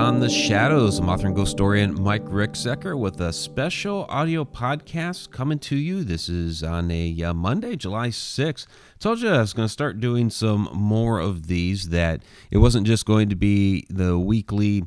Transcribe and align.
Beyond 0.00 0.22
the 0.22 0.30
Shadows. 0.30 0.98
I'm 0.98 1.10
author 1.10 1.26
and 1.26 1.36
ghost 1.36 1.50
historian 1.50 2.02
Mike 2.02 2.24
Ricksecker 2.24 2.98
with 2.98 3.20
a 3.20 3.34
special 3.34 4.06
audio 4.08 4.46
podcast 4.46 5.30
coming 5.30 5.58
to 5.58 5.76
you. 5.76 6.04
This 6.04 6.26
is 6.26 6.62
on 6.62 6.90
a 6.90 7.22
uh, 7.22 7.34
Monday, 7.34 7.76
July 7.76 8.08
6th. 8.08 8.66
Told 8.98 9.20
you 9.20 9.28
I 9.28 9.40
was 9.42 9.52
going 9.52 9.68
to 9.68 9.72
start 9.72 10.00
doing 10.00 10.30
some 10.30 10.70
more 10.72 11.20
of 11.20 11.48
these, 11.48 11.90
that 11.90 12.22
it 12.50 12.56
wasn't 12.56 12.86
just 12.86 13.04
going 13.04 13.28
to 13.28 13.36
be 13.36 13.84
the 13.90 14.18
weekly 14.18 14.84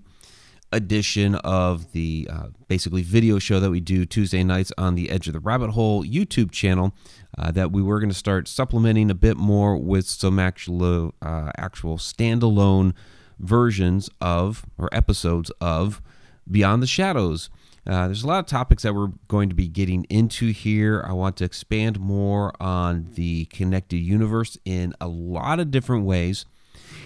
edition 0.72 1.36
of 1.36 1.92
the 1.92 2.28
uh, 2.34 2.48
basically 2.68 3.04
video 3.04 3.38
show 3.38 3.60
that 3.60 3.70
we 3.70 3.82
do 3.82 4.08
Tuesday 4.08 4.44
nights 4.44 4.72
on 4.80 4.96
the 4.96 5.12
Edge 5.12 5.28
of 5.28 5.34
the 5.34 5.40
Rabbit 5.40 5.70
Hole 5.70 6.04
YouTube 6.04 6.50
channel. 6.50 6.92
Uh, 7.38 7.52
that 7.52 7.72
we 7.72 7.84
were 7.84 8.00
going 8.00 8.10
to 8.10 8.16
start 8.16 8.48
supplementing 8.48 9.12
a 9.12 9.16
bit 9.16 9.38
more 9.38 9.78
with 9.78 10.08
some 10.08 10.40
actual 10.40 11.14
uh, 11.22 11.52
actual 11.56 12.00
standalone 12.00 12.96
versions 13.40 14.10
of 14.22 14.66
or 14.78 14.90
episodes 14.92 15.52
of 15.62 16.02
Beyond 16.50 16.84
the 16.84 16.88
Shadows. 16.88 17.50
Uh, 17.86 18.08
there's 18.08 18.24
a 18.24 18.28
lot 18.28 18.40
of 18.40 18.46
topics 18.46 18.84
that 18.84 18.96
we're 18.96 19.12
going 19.28 19.50
to 19.50 19.56
be 19.56 19.68
getting 19.68 20.06
into 20.06 20.52
here. 20.52 21.04
I 21.08 21.12
want 21.12 21.36
to 21.38 21.44
expand 21.44 22.00
more 22.00 22.54
on 22.62 23.10
the 23.16 23.46
connected 23.46 23.98
universe 23.98 24.58
in 24.64 24.94
a 25.02 25.08
lot 25.08 25.60
of 25.60 25.70
different 25.70 26.06
ways. 26.06 26.46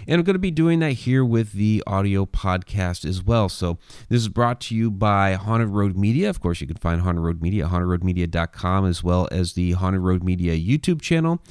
And 0.08 0.19
I'm 0.19 0.23
going 0.23 0.36
to 0.36 0.39
be 0.39 0.52
doing 0.52 0.80
that 0.80 0.94
here 0.94 1.25
with 1.25 1.53
the 1.53 1.84
audio 1.86 2.25
podcast 2.25 3.03
as 3.06 3.23
well. 3.23 3.50
So 3.50 3.78
this 4.08 4.22
is 4.22 4.30
brought 4.30 4.62
to 4.62 4.75
you 4.75 4.89
by 4.89 5.34
Haunted 5.34 5.69
Road 5.69 5.97
Media. 5.97 6.30
Of 6.30 6.39
course, 6.39 6.62
you 6.62 6.67
can 6.67 6.78
find 6.78 7.02
Haunted 7.02 7.23
Road 7.23 7.41
Media 7.41 7.66
at 7.66 7.72
hauntedroadmedia.com 7.72 8.86
as 8.86 9.03
well 9.03 9.28
as 9.31 9.53
the 9.53 9.73
Haunted 9.73 10.02
Road 10.02 10.23
Media 10.23 10.56
YouTube 10.56 11.02
channel. 11.02 11.41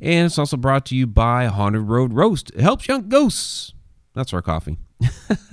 And 0.00 0.26
it's 0.26 0.38
also 0.38 0.56
brought 0.56 0.86
to 0.86 0.96
you 0.96 1.06
by 1.06 1.46
Haunted 1.46 1.82
Road 1.82 2.12
Roast. 2.12 2.50
It 2.50 2.60
helps 2.60 2.88
young 2.88 3.08
ghosts. 3.08 3.74
That's 4.16 4.32
our 4.32 4.40
coffee. 4.40 4.78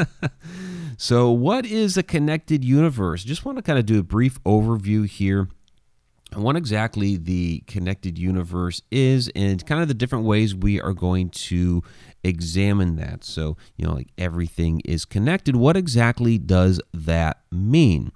so, 0.97 1.29
what 1.29 1.65
is 1.65 1.97
a 1.97 2.01
connected 2.01 2.63
universe? 2.63 3.25
Just 3.25 3.43
want 3.43 3.57
to 3.57 3.61
kind 3.61 3.77
of 3.77 3.85
do 3.85 3.99
a 3.99 4.03
brief 4.03 4.41
overview 4.45 5.05
here 5.05 5.49
what 6.33 6.55
exactly 6.55 7.17
the 7.17 7.61
connected 7.67 8.17
universe 8.17 8.81
is 8.89 9.29
and 9.35 9.63
kind 9.67 9.83
of 9.83 9.87
the 9.87 9.93
different 9.93 10.25
ways 10.25 10.55
we 10.55 10.81
are 10.81 10.93
going 10.93 11.29
to 11.29 11.83
examine 12.23 12.95
that. 12.95 13.23
So, 13.23 13.55
you 13.77 13.85
know, 13.85 13.93
like 13.93 14.07
everything 14.17 14.81
is 14.85 15.05
connected. 15.05 15.55
What 15.55 15.77
exactly 15.77 16.37
does 16.37 16.81
that 16.93 17.41
mean? 17.51 18.13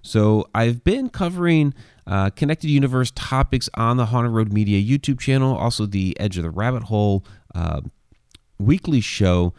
So, 0.00 0.48
I've 0.54 0.84
been 0.84 1.08
covering 1.08 1.74
uh, 2.06 2.30
connected 2.30 2.70
universe 2.70 3.10
topics 3.16 3.68
on 3.74 3.96
the 3.96 4.06
Haunted 4.06 4.32
Road 4.32 4.52
Media 4.52 4.80
YouTube 4.80 5.18
channel, 5.18 5.56
also 5.56 5.86
the 5.86 6.18
Edge 6.20 6.36
of 6.36 6.44
the 6.44 6.50
Rabbit 6.50 6.84
Hole 6.84 7.24
uh, 7.54 7.80
weekly 8.58 9.00
show. 9.00 9.54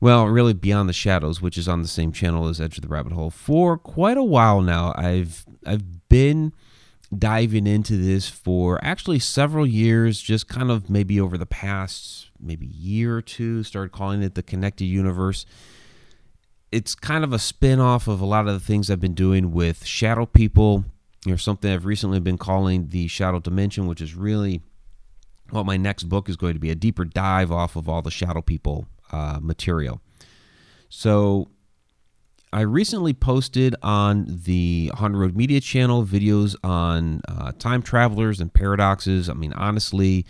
Well, 0.00 0.26
really, 0.26 0.52
Beyond 0.52 0.88
the 0.88 0.92
Shadows, 0.92 1.40
which 1.40 1.56
is 1.56 1.68
on 1.68 1.82
the 1.82 1.88
same 1.88 2.12
channel 2.12 2.48
as 2.48 2.60
Edge 2.60 2.76
of 2.76 2.82
the 2.82 2.88
Rabbit 2.88 3.12
Hole, 3.12 3.30
for 3.30 3.78
quite 3.78 4.18
a 4.18 4.22
while 4.24 4.60
now. 4.60 4.92
I've 4.96 5.46
I've 5.64 6.08
been 6.08 6.52
diving 7.16 7.66
into 7.66 7.96
this 7.96 8.28
for 8.28 8.78
actually 8.84 9.20
several 9.20 9.66
years, 9.66 10.20
just 10.20 10.48
kind 10.48 10.70
of 10.70 10.90
maybe 10.90 11.20
over 11.20 11.38
the 11.38 11.46
past 11.46 12.30
maybe 12.40 12.66
year 12.66 13.16
or 13.16 13.22
two, 13.22 13.62
started 13.62 13.92
calling 13.92 14.22
it 14.22 14.34
the 14.34 14.42
connected 14.42 14.84
universe. 14.84 15.46
It's 16.72 16.94
kind 16.94 17.22
of 17.24 17.32
a 17.32 17.38
spin-off 17.38 18.08
of 18.08 18.20
a 18.20 18.26
lot 18.26 18.48
of 18.48 18.54
the 18.54 18.60
things 18.60 18.90
I've 18.90 19.00
been 19.00 19.14
doing 19.14 19.52
with 19.52 19.86
shadow 19.86 20.26
people, 20.26 20.84
or 21.26 21.38
something 21.38 21.72
I've 21.72 21.86
recently 21.86 22.20
been 22.20 22.38
calling 22.38 22.88
the 22.88 23.08
shadow 23.08 23.40
dimension, 23.40 23.86
which 23.86 24.00
is 24.00 24.14
really 24.14 24.60
what 25.50 25.66
my 25.66 25.76
next 25.76 26.04
book 26.04 26.28
is 26.28 26.36
going 26.36 26.54
to 26.54 26.60
be 26.60 26.70
a 26.70 26.74
deeper 26.74 27.04
dive 27.04 27.52
off 27.52 27.76
of 27.76 27.88
all 27.88 28.02
the 28.02 28.10
shadow 28.10 28.42
people 28.42 28.86
uh, 29.12 29.38
material. 29.40 30.00
So 30.88 31.48
I 32.52 32.60
recently 32.62 33.12
posted 33.12 33.74
on 33.82 34.26
the 34.28 34.90
Haunted 34.94 35.20
Road 35.20 35.36
Media 35.36 35.60
channel 35.60 36.04
videos 36.04 36.56
on 36.64 37.20
uh, 37.28 37.52
time 37.58 37.82
travelers 37.82 38.40
and 38.40 38.52
paradoxes. 38.52 39.28
I 39.28 39.34
mean, 39.34 39.52
honestly, 39.52 40.24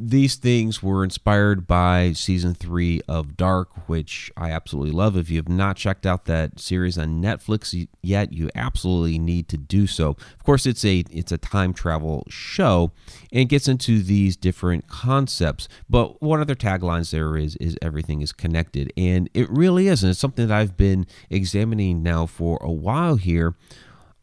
these 0.00 0.36
things 0.36 0.82
were 0.82 1.04
inspired 1.04 1.66
by 1.66 2.12
season 2.12 2.54
three 2.54 3.02
of 3.06 3.36
Dark, 3.36 3.88
which 3.88 4.32
I 4.36 4.50
absolutely 4.50 4.92
love. 4.92 5.16
If 5.16 5.30
you 5.30 5.36
have 5.36 5.48
not 5.48 5.76
checked 5.76 6.06
out 6.06 6.24
that 6.24 6.58
series 6.58 6.96
on 6.96 7.22
Netflix 7.22 7.88
yet, 8.02 8.32
you 8.32 8.50
absolutely 8.54 9.18
need 9.18 9.48
to 9.48 9.56
do 9.56 9.86
so. 9.86 10.10
Of 10.10 10.44
course, 10.44 10.66
it's 10.66 10.84
a 10.84 11.04
it's 11.10 11.32
a 11.32 11.38
time 11.38 11.74
travel 11.74 12.24
show 12.28 12.92
and 13.32 13.48
gets 13.48 13.68
into 13.68 14.02
these 14.02 14.36
different 14.36 14.88
concepts. 14.88 15.68
But 15.88 16.22
one 16.22 16.40
of 16.40 16.46
their 16.46 16.56
taglines 16.56 17.10
there 17.10 17.36
is 17.36 17.56
is 17.56 17.76
everything 17.82 18.22
is 18.22 18.32
connected, 18.32 18.92
and 18.96 19.28
it 19.34 19.50
really 19.50 19.88
is, 19.88 20.02
and 20.02 20.10
it's 20.10 20.20
something 20.20 20.46
that 20.48 20.58
I've 20.58 20.76
been 20.76 21.06
examining 21.28 22.02
now 22.02 22.26
for 22.26 22.58
a 22.62 22.72
while 22.72 23.16
here 23.16 23.54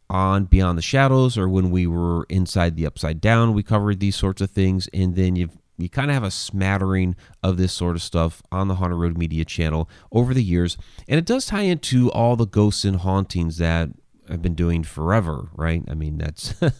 on 0.09 0.45
Beyond 0.45 0.77
the 0.77 0.81
Shadows 0.81 1.37
or 1.37 1.49
when 1.49 1.69
we 1.69 1.85
were 1.85 2.25
inside 2.29 2.75
the 2.75 2.85
Upside 2.85 3.19
Down, 3.19 3.53
we 3.53 3.63
covered 3.63 3.99
these 3.99 4.16
sorts 4.16 4.41
of 4.41 4.49
things. 4.49 4.87
And 4.93 5.16
then 5.16 5.35
you've 5.35 5.57
you 5.77 5.89
kind 5.89 6.09
of 6.09 6.15
have 6.15 6.23
a 6.23 6.31
smattering 6.31 7.15
of 7.43 7.57
this 7.57 7.71
sort 7.71 7.95
of 7.95 8.01
stuff 8.01 8.41
on 8.51 8.67
the 8.67 8.75
Haunted 8.75 8.97
Road 8.97 9.17
Media 9.17 9.45
channel 9.45 9.89
over 10.11 10.33
the 10.33 10.43
years. 10.43 10.77
And 11.07 11.17
it 11.19 11.25
does 11.25 11.45
tie 11.45 11.61
into 11.61 12.11
all 12.11 12.35
the 12.35 12.47
ghosts 12.47 12.83
and 12.83 12.97
hauntings 12.97 13.57
that 13.57 13.89
I've 14.29 14.41
been 14.41 14.55
doing 14.55 14.83
forever, 14.83 15.49
right? 15.53 15.83
I 15.87 15.93
mean, 15.93 16.17
that's 16.17 16.61
uh, 16.61 16.71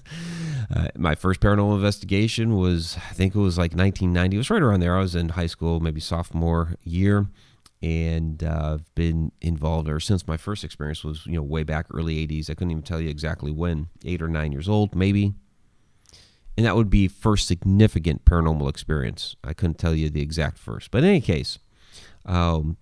my 0.97 1.16
first 1.16 1.40
paranormal 1.40 1.75
investigation 1.75 2.56
was, 2.56 2.97
I 3.09 3.13
think 3.13 3.36
it 3.36 3.40
was 3.40 3.57
like 3.57 3.72
1990. 3.72 4.36
It 4.36 4.40
was 4.40 4.50
right 4.50 4.62
around 4.62 4.80
there. 4.80 4.97
I 4.97 5.02
was 5.02 5.16
in 5.16 5.30
high 5.30 5.47
school, 5.47 5.80
maybe 5.80 6.02
sophomore 6.02 6.75
year. 6.84 7.28
And 7.81 8.44
uh, 8.44 8.74
I've 8.74 8.96
been 8.96 9.31
involved 9.40 9.88
ever 9.88 10.00
since. 10.00 10.28
My 10.28 10.38
first 10.38 10.63
experience 10.63 11.03
was, 11.03 11.25
you 11.28 11.34
know, 11.34 11.44
way 11.44 11.63
back 11.63 11.86
early 11.94 12.28
80s. 12.28 12.50
I 12.50 12.56
couldn't 12.56 12.72
even 12.72 12.84
tell 12.84 13.00
you 13.00 13.09
exactly 13.09 13.52
when, 13.52 13.90
eight 14.03 14.22
or 14.22 14.28
nine 14.28 14.52
years 14.52 14.68
old, 14.68 14.96
maybe, 14.96 15.36
and 16.57 16.66
that 16.66 16.75
would 16.75 16.90
be 16.90 17.07
first 17.07 17.47
significant 17.47 18.25
paranormal 18.25 18.68
experience. 18.68 19.35
I 19.44 19.53
couldn't 19.53 19.78
tell 19.78 19.94
you 19.94 20.09
the 20.09 20.22
exact 20.22 20.57
first, 20.57 20.90
but 20.91 21.03
in 21.03 21.09
any 21.09 21.22
case, 21.22 21.59
um, 22.25 22.78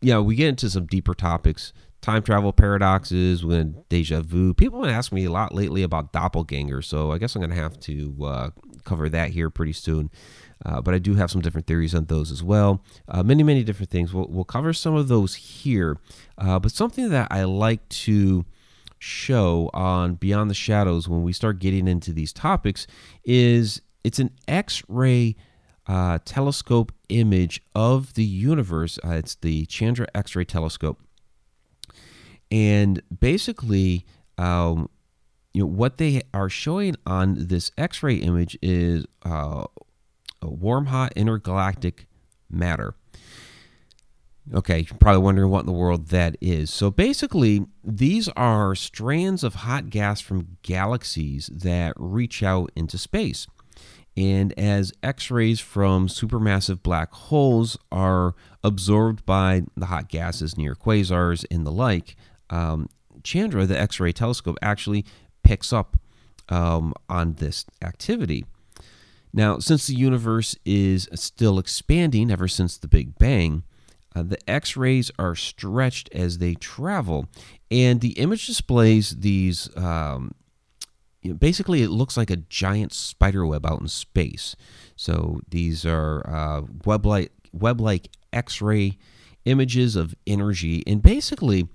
yeah, 0.00 0.18
we 0.18 0.34
get 0.34 0.48
into 0.48 0.68
some 0.68 0.86
deeper 0.86 1.14
topics, 1.14 1.72
time 2.00 2.22
travel 2.22 2.52
paradoxes, 2.52 3.44
when 3.44 3.84
deja 3.88 4.20
vu. 4.20 4.52
People 4.52 4.82
have 4.84 4.92
asked 4.92 5.12
me 5.12 5.24
a 5.24 5.30
lot 5.30 5.54
lately 5.54 5.82
about 5.82 6.12
doppelgangers, 6.12 6.84
so 6.84 7.12
I 7.12 7.18
guess 7.18 7.34
I'm 7.34 7.40
going 7.40 7.50
to 7.50 7.56
have 7.56 7.78
to 7.80 8.16
uh, 8.24 8.50
cover 8.84 9.08
that 9.08 9.30
here 9.30 9.48
pretty 9.48 9.72
soon. 9.72 10.10
Uh, 10.66 10.80
but 10.80 10.92
I 10.92 10.98
do 10.98 11.14
have 11.14 11.30
some 11.30 11.40
different 11.40 11.68
theories 11.68 11.94
on 11.94 12.06
those 12.06 12.32
as 12.32 12.42
well. 12.42 12.82
Uh, 13.06 13.22
many, 13.22 13.44
many 13.44 13.62
different 13.62 13.90
things. 13.90 14.12
We'll, 14.12 14.26
we'll 14.28 14.44
cover 14.44 14.72
some 14.72 14.96
of 14.96 15.06
those 15.06 15.36
here. 15.36 15.98
Uh, 16.36 16.58
but 16.58 16.72
something 16.72 17.10
that 17.10 17.28
I 17.30 17.44
like 17.44 17.88
to 17.90 18.44
show 18.98 19.70
on 19.72 20.14
Beyond 20.14 20.50
the 20.50 20.54
Shadows 20.54 21.08
when 21.08 21.22
we 21.22 21.32
start 21.32 21.58
getting 21.58 21.86
into 21.88 22.12
these 22.12 22.32
topics 22.32 22.86
is 23.24 23.82
it's 24.04 24.18
an 24.18 24.30
X-ray 24.46 25.36
uh, 25.86 26.18
telescope 26.24 26.92
image 27.08 27.62
of 27.74 28.14
the 28.14 28.24
universe. 28.24 28.98
Uh, 29.04 29.12
it's 29.12 29.34
the 29.36 29.66
Chandra 29.66 30.06
X-ray 30.14 30.44
telescope, 30.44 31.00
and 32.50 33.02
basically, 33.20 34.04
um, 34.36 34.88
you 35.54 35.62
know 35.62 35.66
what 35.66 35.98
they 35.98 36.22
are 36.34 36.48
showing 36.48 36.96
on 37.06 37.48
this 37.48 37.70
X-ray 37.78 38.16
image 38.16 38.58
is 38.62 39.06
uh, 39.24 39.64
warm, 40.42 40.86
hot 40.86 41.12
intergalactic 41.16 42.06
matter. 42.50 42.94
Okay, 44.54 44.78
you're 44.88 44.98
probably 44.98 45.22
wondering 45.22 45.50
what 45.50 45.60
in 45.60 45.66
the 45.66 45.72
world 45.72 46.08
that 46.08 46.36
is. 46.40 46.72
So 46.72 46.90
basically, 46.90 47.66
these 47.84 48.28
are 48.30 48.74
strands 48.74 49.44
of 49.44 49.56
hot 49.56 49.90
gas 49.90 50.20
from 50.20 50.56
galaxies 50.62 51.50
that 51.52 51.92
reach 51.96 52.42
out 52.42 52.70
into 52.74 52.96
space. 52.96 53.46
And 54.16 54.58
as 54.58 54.92
X 55.02 55.30
rays 55.30 55.60
from 55.60 56.08
supermassive 56.08 56.82
black 56.82 57.12
holes 57.12 57.76
are 57.92 58.34
absorbed 58.64 59.24
by 59.24 59.62
the 59.76 59.86
hot 59.86 60.08
gases 60.08 60.56
near 60.56 60.74
quasars 60.74 61.44
and 61.50 61.66
the 61.66 61.70
like, 61.70 62.16
um, 62.50 62.88
Chandra, 63.22 63.66
the 63.66 63.78
X 63.78 64.00
ray 64.00 64.12
telescope, 64.12 64.56
actually 64.62 65.04
picks 65.44 65.72
up 65.72 65.96
um, 66.48 66.94
on 67.08 67.34
this 67.34 67.64
activity. 67.82 68.44
Now, 69.32 69.58
since 69.58 69.86
the 69.86 69.94
universe 69.94 70.56
is 70.64 71.08
still 71.14 71.58
expanding 71.58 72.30
ever 72.30 72.48
since 72.48 72.76
the 72.78 72.88
Big 72.88 73.18
Bang, 73.18 73.62
uh, 74.18 74.22
the 74.22 74.50
X 74.50 74.76
rays 74.76 75.10
are 75.18 75.34
stretched 75.34 76.08
as 76.12 76.38
they 76.38 76.54
travel, 76.54 77.26
and 77.70 78.00
the 78.00 78.12
image 78.12 78.46
displays 78.46 79.16
these. 79.16 79.74
Um, 79.76 80.32
you 81.22 81.30
know, 81.30 81.36
basically, 81.36 81.82
it 81.82 81.90
looks 81.90 82.16
like 82.16 82.30
a 82.30 82.36
giant 82.36 82.92
spider 82.92 83.44
web 83.44 83.66
out 83.66 83.80
in 83.80 83.88
space. 83.88 84.54
So 84.96 85.40
these 85.48 85.84
are 85.84 86.28
uh, 86.28 86.62
web 86.84 87.04
like 87.06 87.32
web 87.52 87.80
like 87.80 88.08
X 88.32 88.60
ray 88.62 88.98
images 89.44 89.96
of 89.96 90.14
energy, 90.26 90.82
and 90.86 91.02
basically, 91.02 91.68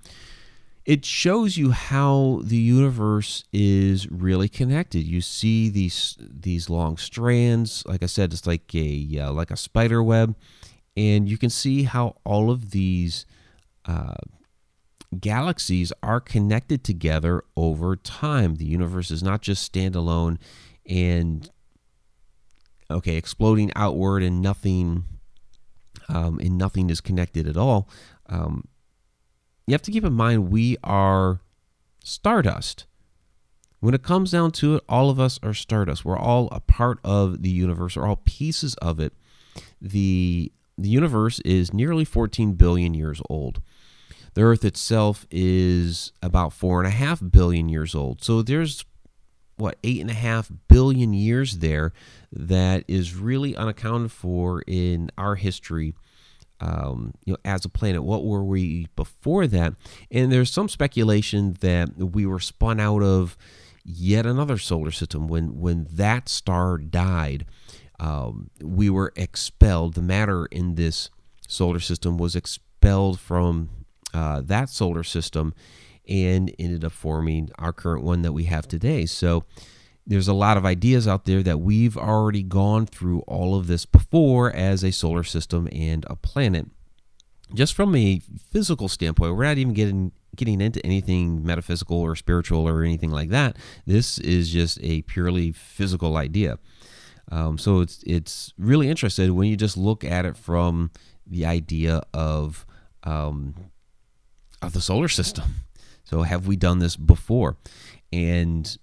it 0.84 1.04
shows 1.04 1.56
you 1.56 1.70
how 1.70 2.40
the 2.44 2.56
universe 2.56 3.44
is 3.52 4.10
really 4.10 4.48
connected. 4.48 5.00
You 5.06 5.20
see 5.20 5.70
these 5.70 6.16
these 6.20 6.68
long 6.68 6.96
strands, 6.96 7.84
like 7.86 8.02
I 8.02 8.06
said, 8.06 8.32
it's 8.32 8.46
like 8.46 8.74
a 8.74 9.18
uh, 9.18 9.32
like 9.32 9.50
a 9.50 9.56
spider 9.56 10.02
web, 10.02 10.34
And 10.96 11.28
you 11.28 11.38
can 11.38 11.50
see 11.50 11.84
how 11.84 12.16
all 12.24 12.50
of 12.50 12.70
these 12.70 13.26
uh, 13.84 14.14
galaxies 15.20 15.92
are 16.02 16.20
connected 16.20 16.84
together 16.84 17.44
over 17.56 17.96
time. 17.96 18.56
The 18.56 18.64
universe 18.64 19.10
is 19.10 19.22
not 19.22 19.42
just 19.42 19.72
standalone 19.72 20.38
and 20.86 21.50
okay, 22.90 23.16
exploding 23.16 23.72
outward 23.74 24.22
and 24.22 24.40
nothing 24.40 25.04
um, 26.08 26.38
and 26.38 26.58
nothing 26.58 26.90
is 26.90 27.00
connected 27.00 27.48
at 27.48 27.56
all. 27.56 27.88
Um, 28.26 28.68
you 29.66 29.72
have 29.72 29.82
to 29.82 29.90
keep 29.90 30.04
in 30.04 30.12
mind 30.12 30.50
we 30.50 30.76
are 30.84 31.40
stardust. 32.04 32.86
When 33.80 33.94
it 33.94 34.02
comes 34.02 34.30
down 34.30 34.52
to 34.52 34.76
it, 34.76 34.84
all 34.88 35.10
of 35.10 35.20
us 35.20 35.38
are 35.42 35.54
stardust. 35.54 36.04
We're 36.04 36.18
all 36.18 36.48
a 36.50 36.60
part 36.60 37.00
of 37.04 37.42
the 37.42 37.50
universe, 37.50 37.96
We're 37.96 38.06
all 38.06 38.20
pieces 38.24 38.74
of 38.76 39.00
it. 39.00 39.12
The 39.80 40.52
the 40.76 40.88
universe 40.88 41.40
is 41.40 41.72
nearly 41.72 42.04
14 42.04 42.54
billion 42.54 42.94
years 42.94 43.20
old. 43.28 43.60
The 44.34 44.42
Earth 44.42 44.64
itself 44.64 45.26
is 45.30 46.12
about 46.22 46.52
four 46.52 46.80
and 46.80 46.88
a 46.88 46.90
half 46.90 47.22
billion 47.30 47.68
years 47.68 47.94
old. 47.94 48.22
So 48.22 48.42
there's 48.42 48.84
what 49.56 49.78
eight 49.84 50.00
and 50.00 50.10
a 50.10 50.14
half 50.14 50.50
billion 50.68 51.12
years 51.12 51.58
there 51.58 51.92
that 52.32 52.84
is 52.88 53.14
really 53.14 53.56
unaccounted 53.56 54.10
for 54.10 54.62
in 54.66 55.10
our 55.16 55.36
history 55.36 55.94
um, 56.60 57.12
you 57.24 57.32
know 57.32 57.38
as 57.44 57.64
a 57.64 57.68
planet 57.68 58.02
what 58.02 58.24
were 58.24 58.44
we 58.44 58.88
before 58.96 59.46
that 59.46 59.74
and 60.10 60.32
there's 60.32 60.50
some 60.50 60.68
speculation 60.68 61.56
that 61.60 61.96
we 61.96 62.26
were 62.26 62.40
spun 62.40 62.80
out 62.80 63.02
of 63.02 63.36
yet 63.84 64.26
another 64.26 64.58
solar 64.58 64.90
system 64.90 65.28
when 65.28 65.60
when 65.60 65.86
that 65.90 66.28
star 66.28 66.78
died 66.78 67.44
um, 68.00 68.50
we 68.60 68.90
were 68.90 69.12
expelled 69.16 69.94
the 69.94 70.02
matter 70.02 70.46
in 70.46 70.74
this 70.74 71.10
solar 71.46 71.80
system 71.80 72.16
was 72.18 72.34
expelled 72.34 73.20
from 73.20 73.70
uh, 74.12 74.40
that 74.42 74.68
solar 74.68 75.02
system 75.02 75.54
and 76.08 76.54
ended 76.58 76.84
up 76.84 76.92
forming 76.92 77.50
our 77.58 77.72
current 77.72 78.04
one 78.04 78.22
that 78.22 78.32
we 78.32 78.44
have 78.44 78.68
today. 78.68 79.06
So 79.06 79.44
there's 80.06 80.28
a 80.28 80.34
lot 80.34 80.56
of 80.56 80.66
ideas 80.66 81.08
out 81.08 81.24
there 81.24 81.42
that 81.42 81.60
we've 81.60 81.96
already 81.96 82.42
gone 82.42 82.86
through 82.86 83.20
all 83.20 83.56
of 83.56 83.66
this 83.66 83.86
before 83.86 84.52
as 84.52 84.82
a 84.82 84.92
solar 84.92 85.24
system 85.24 85.68
and 85.72 86.04
a 86.08 86.16
planet. 86.16 86.66
Just 87.54 87.74
from 87.74 87.94
a 87.94 88.20
physical 88.50 88.88
standpoint, 88.88 89.36
we're 89.36 89.44
not 89.44 89.58
even 89.58 89.74
getting 89.74 90.12
getting 90.34 90.60
into 90.60 90.84
anything 90.84 91.44
metaphysical 91.44 91.96
or 92.00 92.16
spiritual 92.16 92.68
or 92.68 92.82
anything 92.82 93.10
like 93.10 93.28
that. 93.28 93.56
This 93.86 94.18
is 94.18 94.50
just 94.50 94.78
a 94.82 95.02
purely 95.02 95.52
physical 95.52 96.16
idea. 96.16 96.58
Um, 97.30 97.58
so 97.58 97.80
it's 97.80 98.02
it's 98.06 98.52
really 98.58 98.88
interesting 98.88 99.34
when 99.34 99.48
you 99.48 99.56
just 99.56 99.76
look 99.76 100.04
at 100.04 100.26
it 100.26 100.36
from 100.36 100.90
the 101.26 101.46
idea 101.46 102.02
of 102.12 102.66
um, 103.04 103.54
of 104.62 104.72
the 104.72 104.80
solar 104.80 105.08
system. 105.08 105.44
So, 106.04 106.22
have 106.22 106.46
we 106.46 106.56
done 106.56 106.78
this 106.78 106.96
before? 106.96 107.56
And 108.12 108.76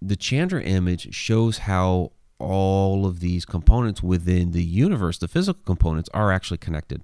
the 0.00 0.16
Chandra 0.16 0.62
image 0.62 1.14
shows 1.14 1.58
how 1.58 2.12
all 2.38 3.06
of 3.06 3.20
these 3.20 3.44
components 3.44 4.02
within 4.02 4.52
the 4.52 4.62
universe, 4.62 5.18
the 5.18 5.26
physical 5.26 5.62
components, 5.64 6.08
are 6.14 6.30
actually 6.30 6.58
connected. 6.58 7.02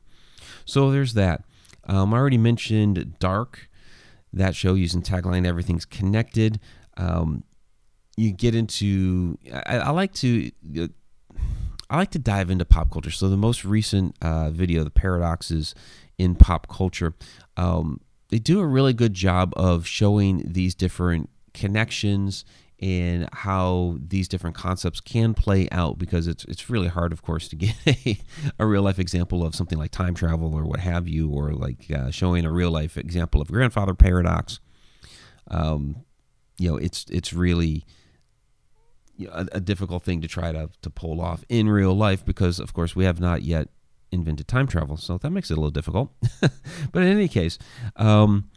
So, 0.64 0.90
there's 0.90 1.14
that. 1.14 1.44
Um, 1.86 2.14
I 2.14 2.18
already 2.18 2.38
mentioned 2.38 3.18
Dark, 3.18 3.68
that 4.32 4.54
show 4.54 4.74
using 4.74 5.02
tagline 5.02 5.46
Everything's 5.46 5.84
Connected. 5.84 6.60
Um, 6.96 7.44
you 8.16 8.32
get 8.32 8.54
into, 8.54 9.38
I, 9.52 9.78
I 9.78 9.90
like 9.90 10.12
to. 10.14 10.50
Uh, 10.78 10.88
I 11.90 11.98
like 11.98 12.10
to 12.12 12.18
dive 12.18 12.50
into 12.50 12.64
pop 12.64 12.90
culture. 12.90 13.10
So 13.10 13.28
the 13.28 13.36
most 13.36 13.64
recent 13.64 14.16
uh, 14.22 14.50
video, 14.50 14.84
the 14.84 14.90
paradoxes 14.90 15.74
in 16.16 16.34
pop 16.34 16.66
culture, 16.66 17.14
um, 17.58 18.00
they 18.30 18.38
do 18.38 18.60
a 18.60 18.66
really 18.66 18.94
good 18.94 19.12
job 19.12 19.52
of 19.54 19.86
showing 19.86 20.42
these 20.46 20.74
different 20.74 21.28
connections 21.52 22.44
and 22.80 23.28
how 23.32 23.96
these 24.00 24.28
different 24.28 24.56
concepts 24.56 25.00
can 25.00 25.34
play 25.34 25.68
out 25.70 25.98
because 25.98 26.26
it's 26.26 26.44
it's 26.46 26.68
really 26.68 26.88
hard, 26.88 27.12
of 27.12 27.22
course, 27.22 27.48
to 27.48 27.56
get 27.64 27.76
a, 27.86 28.18
a 28.58 28.66
real 28.66 28.82
life 28.82 28.98
example 28.98 29.44
of 29.44 29.54
something 29.54 29.78
like 29.78 29.90
time 29.90 30.14
travel 30.14 30.54
or 30.54 30.64
what 30.64 30.80
have 30.80 31.06
you, 31.06 31.30
or 31.30 31.52
like 31.52 31.90
uh, 31.94 32.10
showing 32.10 32.44
a 32.44 32.52
real 32.52 32.70
life 32.70 32.96
example 32.96 33.40
of 33.40 33.48
grandfather 33.48 33.94
paradox. 33.94 34.58
Um, 35.48 36.04
you 36.58 36.70
know, 36.70 36.76
it's 36.76 37.06
it's 37.10 37.32
really 37.32 37.84
a, 39.20 39.46
a 39.52 39.60
difficult 39.60 40.02
thing 40.02 40.20
to 40.20 40.28
try 40.28 40.52
to 40.52 40.70
to 40.82 40.90
pull 40.90 41.20
off 41.20 41.44
in 41.48 41.68
real 41.68 41.94
life 41.94 42.24
because, 42.24 42.58
of 42.58 42.72
course, 42.72 42.96
we 42.96 43.04
have 43.04 43.20
not 43.20 43.42
yet 43.42 43.68
invented 44.10 44.48
time 44.48 44.66
travel, 44.66 44.96
so 44.96 45.18
that 45.18 45.30
makes 45.30 45.50
it 45.50 45.54
a 45.54 45.56
little 45.56 45.70
difficult. 45.70 46.12
but 46.40 47.02
in 47.02 47.08
any 47.08 47.28
case, 47.28 47.58
um, 47.96 48.50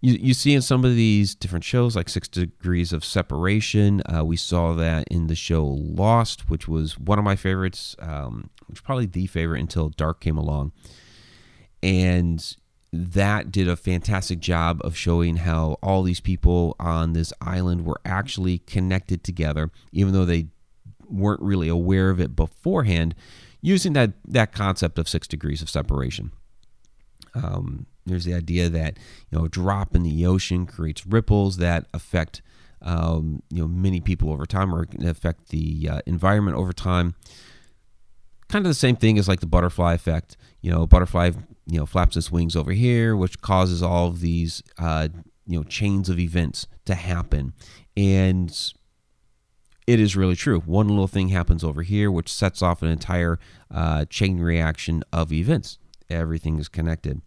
you, 0.00 0.14
you 0.14 0.34
see 0.34 0.52
in 0.52 0.62
some 0.62 0.84
of 0.84 0.94
these 0.96 1.34
different 1.34 1.64
shows, 1.64 1.94
like 1.94 2.08
Six 2.08 2.28
Degrees 2.28 2.92
of 2.92 3.04
Separation, 3.04 4.02
uh, 4.12 4.24
we 4.24 4.36
saw 4.36 4.72
that 4.74 5.04
in 5.08 5.28
the 5.28 5.36
show 5.36 5.64
Lost, 5.64 6.50
which 6.50 6.66
was 6.66 6.98
one 6.98 7.18
of 7.18 7.24
my 7.24 7.36
favorites, 7.36 7.94
um, 8.00 8.50
which 8.66 8.82
probably 8.82 9.06
the 9.06 9.26
favorite 9.28 9.60
until 9.60 9.90
Dark 9.90 10.20
came 10.20 10.36
along. 10.36 10.72
And 11.82 12.56
that 12.92 13.50
did 13.50 13.68
a 13.68 13.76
fantastic 13.76 14.38
job 14.38 14.80
of 14.84 14.96
showing 14.96 15.38
how 15.38 15.78
all 15.82 16.02
these 16.02 16.20
people 16.20 16.76
on 16.78 17.14
this 17.14 17.32
island 17.40 17.86
were 17.86 18.00
actually 18.04 18.58
connected 18.58 19.24
together, 19.24 19.70
even 19.92 20.12
though 20.12 20.26
they 20.26 20.48
weren't 21.08 21.40
really 21.40 21.68
aware 21.68 22.10
of 22.10 22.20
it 22.20 22.36
beforehand 22.36 23.14
using 23.60 23.92
that 23.94 24.12
that 24.26 24.52
concept 24.52 24.98
of 24.98 25.08
six 25.08 25.26
degrees 25.26 25.62
of 25.62 25.70
separation. 25.70 26.32
Um, 27.34 27.86
there's 28.04 28.24
the 28.24 28.34
idea 28.34 28.68
that 28.68 28.98
you 29.30 29.38
know 29.38 29.44
a 29.46 29.48
drop 29.48 29.94
in 29.94 30.02
the 30.02 30.26
ocean 30.26 30.66
creates 30.66 31.06
ripples 31.06 31.56
that 31.58 31.86
affect 31.94 32.42
um, 32.82 33.42
you 33.50 33.62
know 33.62 33.68
many 33.68 34.00
people 34.00 34.30
over 34.30 34.44
time 34.44 34.74
or 34.74 34.86
affect 35.02 35.48
the 35.48 35.88
uh, 35.90 36.00
environment 36.06 36.56
over 36.56 36.72
time. 36.72 37.14
Kind 38.52 38.66
of 38.66 38.70
the 38.70 38.74
same 38.74 38.96
thing 38.96 39.18
as 39.18 39.28
like 39.28 39.40
the 39.40 39.46
butterfly 39.46 39.94
effect. 39.94 40.36
You 40.60 40.70
know, 40.70 40.86
butterfly 40.86 41.30
you 41.66 41.78
know 41.78 41.86
flaps 41.86 42.18
its 42.18 42.30
wings 42.30 42.54
over 42.54 42.72
here, 42.72 43.16
which 43.16 43.40
causes 43.40 43.82
all 43.82 44.08
of 44.08 44.20
these 44.20 44.62
uh, 44.76 45.08
you 45.46 45.58
know 45.58 45.64
chains 45.64 46.10
of 46.10 46.18
events 46.18 46.66
to 46.84 46.94
happen, 46.94 47.54
and 47.96 48.54
it 49.86 49.98
is 49.98 50.16
really 50.16 50.36
true. 50.36 50.60
One 50.60 50.86
little 50.88 51.08
thing 51.08 51.30
happens 51.30 51.64
over 51.64 51.80
here, 51.80 52.10
which 52.10 52.30
sets 52.30 52.60
off 52.60 52.82
an 52.82 52.88
entire 52.88 53.38
uh, 53.70 54.04
chain 54.10 54.38
reaction 54.38 55.02
of 55.14 55.32
events. 55.32 55.78
Everything 56.10 56.58
is 56.58 56.68
connected. 56.68 57.22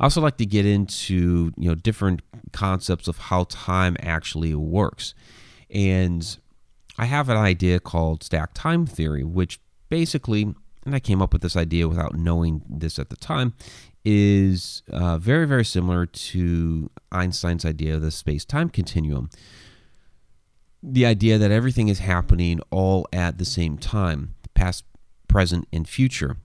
I 0.00 0.04
also 0.04 0.20
like 0.20 0.38
to 0.38 0.46
get 0.46 0.66
into 0.66 1.52
you 1.56 1.68
know 1.68 1.76
different 1.76 2.20
concepts 2.50 3.06
of 3.06 3.18
how 3.18 3.44
time 3.48 3.96
actually 4.00 4.56
works, 4.56 5.14
and 5.70 6.36
I 6.98 7.04
have 7.04 7.28
an 7.28 7.36
idea 7.36 7.78
called 7.78 8.24
stack 8.24 8.54
time 8.54 8.86
theory, 8.86 9.22
which 9.22 9.60
basically, 9.88 10.52
and 10.84 10.94
I 10.94 11.00
came 11.00 11.22
up 11.22 11.32
with 11.32 11.42
this 11.42 11.56
idea 11.56 11.88
without 11.88 12.14
knowing 12.14 12.62
this 12.68 12.98
at 12.98 13.10
the 13.10 13.16
time, 13.16 13.54
is 14.04 14.82
uh, 14.90 15.18
very 15.18 15.46
very 15.46 15.64
similar 15.64 16.06
to 16.06 16.90
Einstein's 17.10 17.64
idea 17.64 17.94
of 17.94 18.02
the 18.02 18.10
space 18.10 18.44
time 18.44 18.68
continuum 18.68 19.30
the 20.86 21.06
idea 21.06 21.38
that 21.38 21.50
everything 21.50 21.88
is 21.88 22.00
happening 22.00 22.60
all 22.70 23.08
at 23.10 23.38
the 23.38 23.44
same 23.44 23.78
time 23.78 24.34
past, 24.52 24.84
present, 25.28 25.66
and 25.72 25.88
future. 25.88 26.36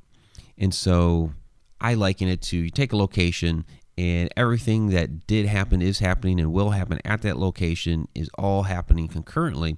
And 0.58 0.74
so 0.74 1.34
I 1.82 1.94
liken 1.94 2.30
it 2.30 2.42
to 2.44 2.58
you 2.58 2.70
take 2.70 2.94
a 2.94 2.98
location 2.98 3.66
and 3.98 4.30
everything 4.38 4.90
that 4.90 5.28
did 5.28 5.46
happen 5.46 5.82
is 5.82 6.00
happening 6.00 6.40
and 6.40 6.54
will 6.54 6.70
happen 6.70 7.00
at 7.04 7.22
that 7.24 7.38
location 7.38 8.08
is 8.16 8.30
all 8.38 8.64
happening 8.64 9.10
concurrently. 9.10 9.78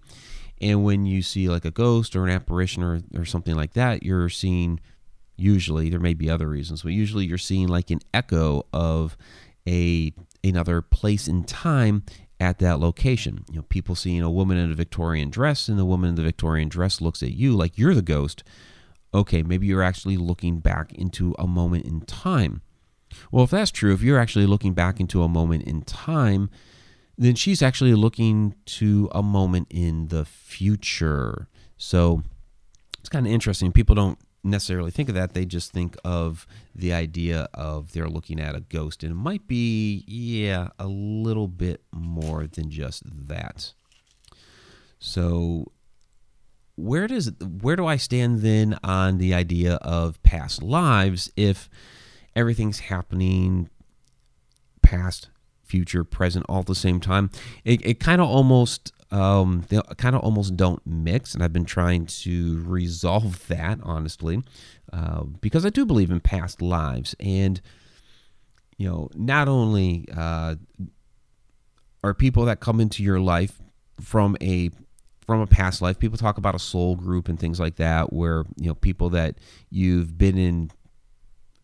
And 0.62 0.84
when 0.84 1.06
you 1.06 1.24
see 1.24 1.50
like 1.50 1.66
a 1.66 1.72
ghost 1.72 2.16
or 2.16 2.24
an 2.24 2.30
apparition 2.30 2.84
or, 2.84 3.02
or 3.16 3.26
something 3.26 3.56
like 3.56 3.74
that, 3.74 4.04
you're 4.04 4.30
seeing 4.30 4.80
usually 5.36 5.90
there 5.90 6.00
may 6.00 6.14
be 6.14 6.30
other 6.30 6.48
reasons, 6.48 6.84
but 6.84 6.92
usually 6.94 7.26
you're 7.26 7.40
seeing 7.40 7.68
like 7.68 7.90
an 7.90 8.00
echo 8.14 8.66
of 8.72 9.18
a 9.68 10.14
another 10.44 10.82
place 10.82 11.28
in 11.28 11.44
time 11.44 12.04
at 12.40 12.60
that 12.60 12.80
location. 12.80 13.44
You 13.50 13.58
know, 13.58 13.62
people 13.64 13.96
seeing 13.96 14.22
a 14.22 14.30
woman 14.30 14.58
in 14.58 14.72
a 14.72 14.76
Victorian 14.76 15.30
dress, 15.30 15.68
and 15.68 15.80
the 15.80 15.86
woman 15.86 16.10
in 16.10 16.16
the 16.16 16.24
Victorian 16.24 16.70
dress 16.70 17.02
looks 17.02 17.24
at 17.24 17.32
you 17.32 17.56
like 17.56 17.78
you're 17.78 17.96
the 17.96 18.02
ghost. 18.02 18.44
Okay, 19.14 19.44
maybe 19.44 19.68
you're 19.68 19.84
actually 19.84 20.18
looking 20.18 20.60
back 20.60 20.94
into 20.94 21.36
a 21.38 21.48
moment 21.48 21.86
in 21.86 22.02
time. 22.02 22.62
Well, 23.32 23.44
if 23.44 23.50
that's 23.50 23.72
true, 23.72 23.94
if 23.94 24.02
you're 24.02 24.20
actually 24.20 24.46
looking 24.46 24.74
back 24.74 25.00
into 25.00 25.22
a 25.22 25.28
moment 25.28 25.64
in 25.64 25.82
time, 25.82 26.50
then 27.26 27.36
she's 27.36 27.62
actually 27.62 27.94
looking 27.94 28.56
to 28.66 29.10
a 29.14 29.22
moment 29.22 29.68
in 29.70 30.08
the 30.08 30.26
future. 30.26 31.48
So 31.78 32.24
it's 33.00 33.10
kind 33.10 33.26
of 33.26 33.32
interesting. 33.32 33.72
People 33.72 33.96
don't 33.96 34.20
necessarily 34.44 34.92
think 34.92 35.10
of 35.10 35.16
that. 35.16 35.34
They 35.34 35.46
just 35.46 35.72
think 35.72 35.96
of 36.04 36.48
the 36.74 36.94
idea 36.94 37.48
of 37.54 37.94
they're 37.94 38.10
looking 38.10 38.40
at 38.40 38.56
a 38.56 38.62
ghost. 38.62 39.04
And 39.04 39.12
it 39.12 39.16
might 39.16 39.48
be, 39.48 40.04
yeah, 40.08 40.70
a 40.80 40.88
little 40.88 41.48
bit 41.48 41.84
more 41.92 42.48
than 42.48 42.72
just 42.72 43.04
that. 43.28 43.74
So 45.00 45.72
where 46.76 47.08
does 47.08 47.32
where 47.40 47.76
do 47.76 47.86
I 47.86 47.98
stand 47.98 48.42
then 48.42 48.78
on 48.84 49.18
the 49.18 49.34
idea 49.34 49.76
of 49.76 50.22
past 50.24 50.64
lives 50.64 51.32
if 51.36 51.70
everything's 52.36 52.80
happening 52.80 53.70
past, 54.82 55.30
future, 55.72 56.04
present 56.04 56.46
all 56.50 56.60
at 56.60 56.66
the 56.66 56.76
same 56.76 57.00
time? 57.00 57.32
It, 57.64 57.86
it 57.86 58.00
kind 58.00 58.22
of 58.22 58.28
almost 58.28 58.92
um, 59.12 59.66
they 59.70 59.80
kind 59.98 60.16
of 60.16 60.22
almost 60.22 60.56
don't 60.56 60.86
mix, 60.86 61.34
and 61.34 61.44
I've 61.44 61.54
been 61.54 61.66
trying 61.66 62.06
to 62.06 62.64
resolve 62.66 63.48
that 63.48 63.80
honestly, 63.84 64.42
uh, 64.94 65.24
because 65.24 65.66
I 65.66 65.70
do 65.70 65.86
believe 65.86 66.12
in 66.12 66.20
past 66.20 66.62
lives, 66.62 67.16
and 67.20 67.60
you 68.78 68.88
know, 68.88 69.10
not 69.14 69.48
only 69.48 70.08
uh, 70.16 70.56
are 72.04 72.14
people 72.14 72.46
that 72.46 72.60
come 72.60 72.80
into 72.80 73.04
your 73.04 73.20
life 73.20 73.62
from 74.00 74.38
a 74.42 74.72
from 75.26 75.42
a 75.42 75.48
past 75.48 75.82
life. 75.82 76.00
People 76.00 76.18
talk 76.18 76.38
about 76.38 76.56
a 76.56 76.60
soul 76.60 76.96
group 76.96 77.30
and 77.30 77.40
things 77.40 77.60
like 77.60 77.76
that, 77.76 78.12
where 78.12 78.44
you 78.58 78.68
know 78.68 78.76
people 78.76 79.10
that 79.10 79.36
you've 79.70 80.18
been 80.18 80.38
in 80.38 80.72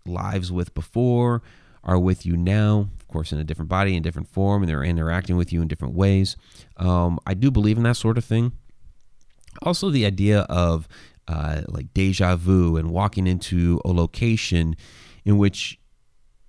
lives 0.06 0.52
with 0.52 0.74
before 0.74 1.42
are 1.84 2.00
with 2.00 2.26
you 2.26 2.36
now, 2.36 2.90
of 3.08 3.14
course, 3.14 3.32
in 3.32 3.40
a 3.40 3.44
different 3.46 3.70
body, 3.70 3.96
in 3.96 4.04
different 4.04 4.28
form, 4.28 4.64
and 4.64 4.70
they're 4.70 4.84
interacting 4.84 5.38
with 5.38 5.54
you 5.54 5.62
in 5.62 5.70
different 5.70 5.94
ways. 5.94 6.36
Um, 6.76 7.20
I 7.26 7.36
do 7.36 7.50
believe 7.50 7.78
in 7.78 7.84
that 7.84 7.96
sort 7.96 8.18
of 8.18 8.26
thing. 8.26 8.52
Also, 9.62 9.90
the 9.90 10.06
idea 10.06 10.42
of 10.42 10.90
uh, 11.30 11.62
like 11.70 11.94
deja 11.94 12.36
vu 12.36 12.76
and 12.76 12.92
walking 12.92 13.26
into 13.26 13.82
a 13.86 13.90
location 13.90 14.76
in 15.24 15.38
which 15.38 15.80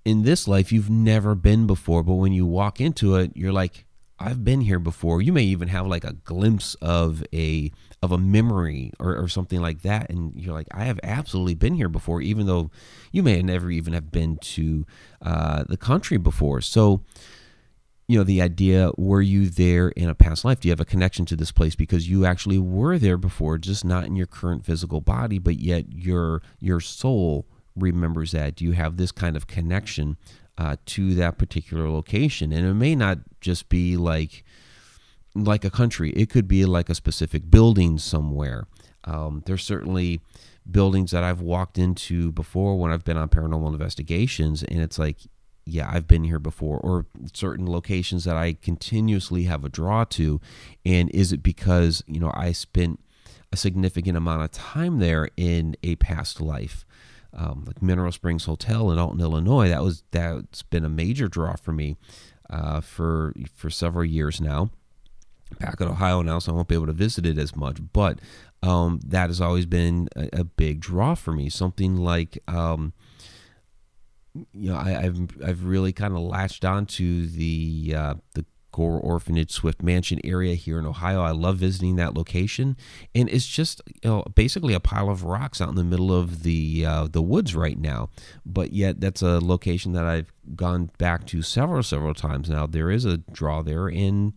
in 0.04 0.22
this 0.22 0.48
life 0.48 0.72
you've 0.72 0.90
never 0.90 1.36
been 1.36 1.66
before, 1.66 2.02
but 2.02 2.14
when 2.14 2.32
you 2.32 2.44
walk 2.44 2.80
into 2.80 3.14
it, 3.14 3.30
you're 3.36 3.52
like, 3.52 3.84
I've 4.18 4.44
been 4.44 4.62
here 4.62 4.80
before. 4.80 5.22
You 5.22 5.32
may 5.32 5.44
even 5.44 5.68
have 5.68 5.86
like 5.86 6.02
a 6.02 6.14
glimpse 6.14 6.74
of 6.76 7.22
a 7.32 7.70
of 8.02 8.12
a 8.12 8.18
memory 8.18 8.92
or, 9.00 9.16
or 9.16 9.28
something 9.28 9.60
like 9.60 9.82
that, 9.82 10.10
and 10.10 10.32
you're 10.36 10.54
like, 10.54 10.68
I 10.72 10.84
have 10.84 11.00
absolutely 11.02 11.54
been 11.54 11.74
here 11.74 11.88
before, 11.88 12.20
even 12.20 12.46
though 12.46 12.70
you 13.12 13.22
may 13.22 13.36
have 13.36 13.44
never 13.44 13.70
even 13.70 13.92
have 13.92 14.12
been 14.12 14.38
to 14.38 14.86
uh, 15.22 15.64
the 15.68 15.76
country 15.76 16.16
before. 16.16 16.60
So, 16.60 17.00
you 18.06 18.18
know, 18.18 18.24
the 18.24 18.40
idea: 18.40 18.90
were 18.96 19.22
you 19.22 19.48
there 19.48 19.88
in 19.90 20.08
a 20.08 20.14
past 20.14 20.44
life? 20.44 20.60
Do 20.60 20.68
you 20.68 20.72
have 20.72 20.80
a 20.80 20.84
connection 20.84 21.24
to 21.26 21.36
this 21.36 21.52
place 21.52 21.74
because 21.74 22.08
you 22.08 22.24
actually 22.24 22.58
were 22.58 22.98
there 22.98 23.18
before, 23.18 23.58
just 23.58 23.84
not 23.84 24.04
in 24.04 24.16
your 24.16 24.26
current 24.26 24.64
physical 24.64 25.00
body, 25.00 25.38
but 25.38 25.58
yet 25.58 25.92
your 25.92 26.42
your 26.60 26.80
soul 26.80 27.46
remembers 27.74 28.32
that? 28.32 28.54
Do 28.54 28.64
you 28.64 28.72
have 28.72 28.96
this 28.96 29.12
kind 29.12 29.36
of 29.36 29.46
connection 29.46 30.16
uh, 30.58 30.76
to 30.86 31.14
that 31.14 31.38
particular 31.38 31.88
location. 31.88 32.52
And 32.52 32.66
it 32.66 32.74
may 32.74 32.94
not 32.94 33.18
just 33.40 33.68
be 33.68 33.96
like 33.96 34.44
like 35.44 35.64
a 35.64 35.70
country; 35.70 36.10
it 36.10 36.30
could 36.30 36.48
be 36.48 36.64
like 36.64 36.88
a 36.88 36.94
specific 36.94 37.50
building 37.50 37.98
somewhere. 37.98 38.66
Um, 39.04 39.42
there's 39.46 39.64
certainly 39.64 40.20
buildings 40.70 41.10
that 41.12 41.24
I've 41.24 41.40
walked 41.40 41.78
into 41.78 42.30
before 42.32 42.78
when 42.78 42.92
I've 42.92 43.04
been 43.04 43.16
on 43.16 43.28
paranormal 43.28 43.72
investigations, 43.72 44.62
and 44.62 44.80
it's 44.80 44.98
like, 44.98 45.18
yeah, 45.64 45.90
I've 45.90 46.06
been 46.06 46.24
here 46.24 46.38
before, 46.38 46.78
or 46.78 47.06
certain 47.32 47.66
locations 47.70 48.24
that 48.24 48.36
I 48.36 48.54
continuously 48.54 49.44
have 49.44 49.64
a 49.64 49.68
draw 49.68 50.04
to. 50.04 50.40
And 50.84 51.10
is 51.10 51.32
it 51.32 51.42
because, 51.42 52.02
you 52.06 52.20
know, 52.20 52.32
I 52.34 52.52
spent 52.52 53.00
a 53.50 53.56
significant 53.56 54.16
amount 54.16 54.42
of 54.42 54.50
time 54.50 54.98
there 54.98 55.30
in 55.36 55.76
a 55.82 55.96
past 55.96 56.40
life? 56.40 56.84
um, 57.32 57.64
like 57.66 57.82
Mineral 57.82 58.12
Springs 58.12 58.44
Hotel 58.44 58.90
in 58.90 58.98
Alton, 58.98 59.20
Illinois. 59.20 59.68
That 59.68 59.82
was 59.82 60.02
that's 60.10 60.62
been 60.62 60.84
a 60.84 60.88
major 60.88 61.28
draw 61.28 61.56
for 61.56 61.72
me 61.72 61.96
uh, 62.50 62.80
for 62.80 63.34
for 63.54 63.70
several 63.70 64.04
years 64.04 64.40
now. 64.40 64.70
Back 65.58 65.80
in 65.80 65.88
Ohio 65.88 66.22
now, 66.22 66.38
so 66.38 66.52
I 66.52 66.54
won't 66.54 66.68
be 66.68 66.74
able 66.74 66.86
to 66.86 66.92
visit 66.92 67.26
it 67.26 67.38
as 67.38 67.56
much. 67.56 67.78
But 67.92 68.20
um, 68.62 69.00
that 69.06 69.28
has 69.28 69.40
always 69.40 69.66
been 69.66 70.08
a, 70.14 70.40
a, 70.40 70.44
big 70.44 70.80
draw 70.80 71.14
for 71.14 71.32
me. 71.32 71.48
Something 71.48 71.96
like 71.96 72.38
um, 72.48 72.92
you 74.52 74.70
know, 74.70 74.76
I, 74.76 74.90
have 74.90 75.18
I've 75.44 75.64
really 75.64 75.92
kind 75.92 76.14
of 76.14 76.20
latched 76.20 76.64
onto 76.64 77.26
the 77.26 77.94
uh, 77.96 78.14
the 78.34 78.44
Gore 78.70 79.00
Orphanage 79.00 79.50
Swift 79.50 79.82
Mansion 79.82 80.20
area 80.22 80.54
here 80.54 80.78
in 80.78 80.86
Ohio. 80.86 81.22
I 81.22 81.30
love 81.30 81.56
visiting 81.56 81.96
that 81.96 82.14
location, 82.14 82.76
and 83.14 83.28
it's 83.28 83.46
just 83.46 83.80
you 84.02 84.10
know 84.10 84.24
basically 84.34 84.74
a 84.74 84.80
pile 84.80 85.10
of 85.10 85.24
rocks 85.24 85.60
out 85.60 85.70
in 85.70 85.74
the 85.74 85.84
middle 85.84 86.12
of 86.12 86.42
the 86.42 86.84
uh, 86.86 87.08
the 87.10 87.22
woods 87.22 87.54
right 87.54 87.78
now. 87.78 88.10
But 88.44 88.72
yet 88.72 89.00
that's 89.00 89.22
a 89.22 89.40
location 89.40 89.92
that 89.92 90.04
I've 90.04 90.32
gone 90.54 90.90
back 90.98 91.26
to 91.26 91.42
several 91.42 91.82
several 91.82 92.14
times 92.14 92.48
now. 92.50 92.66
There 92.66 92.90
is 92.90 93.04
a 93.04 93.18
draw 93.18 93.62
there, 93.62 93.88
and 93.88 94.34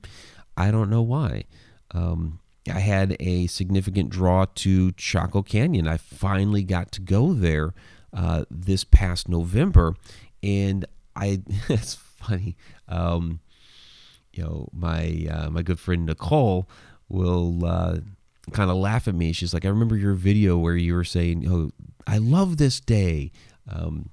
I 0.58 0.72
don't 0.72 0.90
know 0.90 1.02
why. 1.02 1.46
Um, 1.92 2.40
I 2.70 2.80
had 2.80 3.16
a 3.20 3.48
significant 3.48 4.10
draw 4.10 4.46
to 4.56 4.92
Chaco 4.94 5.42
Canyon. 5.42 5.88
I 5.88 5.98
finally 5.98 6.64
got 6.64 6.92
to 6.94 7.02
go 7.02 7.34
there 7.34 7.74
uh, 8.14 8.46
this 8.52 8.84
past 8.84 9.28
November, 9.28 9.96
and 10.44 10.86
I 11.16 11.42
it's 11.70 11.96
funny. 11.96 12.56
Um, 12.88 13.40
you 14.34 14.44
know, 14.44 14.70
my 14.72 15.28
uh, 15.30 15.50
my 15.50 15.62
good 15.62 15.80
friend 15.80 16.06
Nicole 16.06 16.70
will 17.10 17.66
uh, 17.66 17.98
kind 18.52 18.70
of 18.70 18.78
laugh 18.78 19.08
at 19.08 19.16
me. 19.16 19.34
She's 19.34 19.54
like, 19.54 19.66
"I 19.66 19.70
remember 19.70 19.98
your 19.98 20.14
video 20.14 20.58
where 20.58 20.76
you 20.76 20.94
were 20.94 21.04
saying, 21.04 21.48
oh, 21.50 21.72
I 22.06 22.18
love 22.18 22.58
this 22.58 22.80
day." 22.80 23.32
Um, 23.68 24.10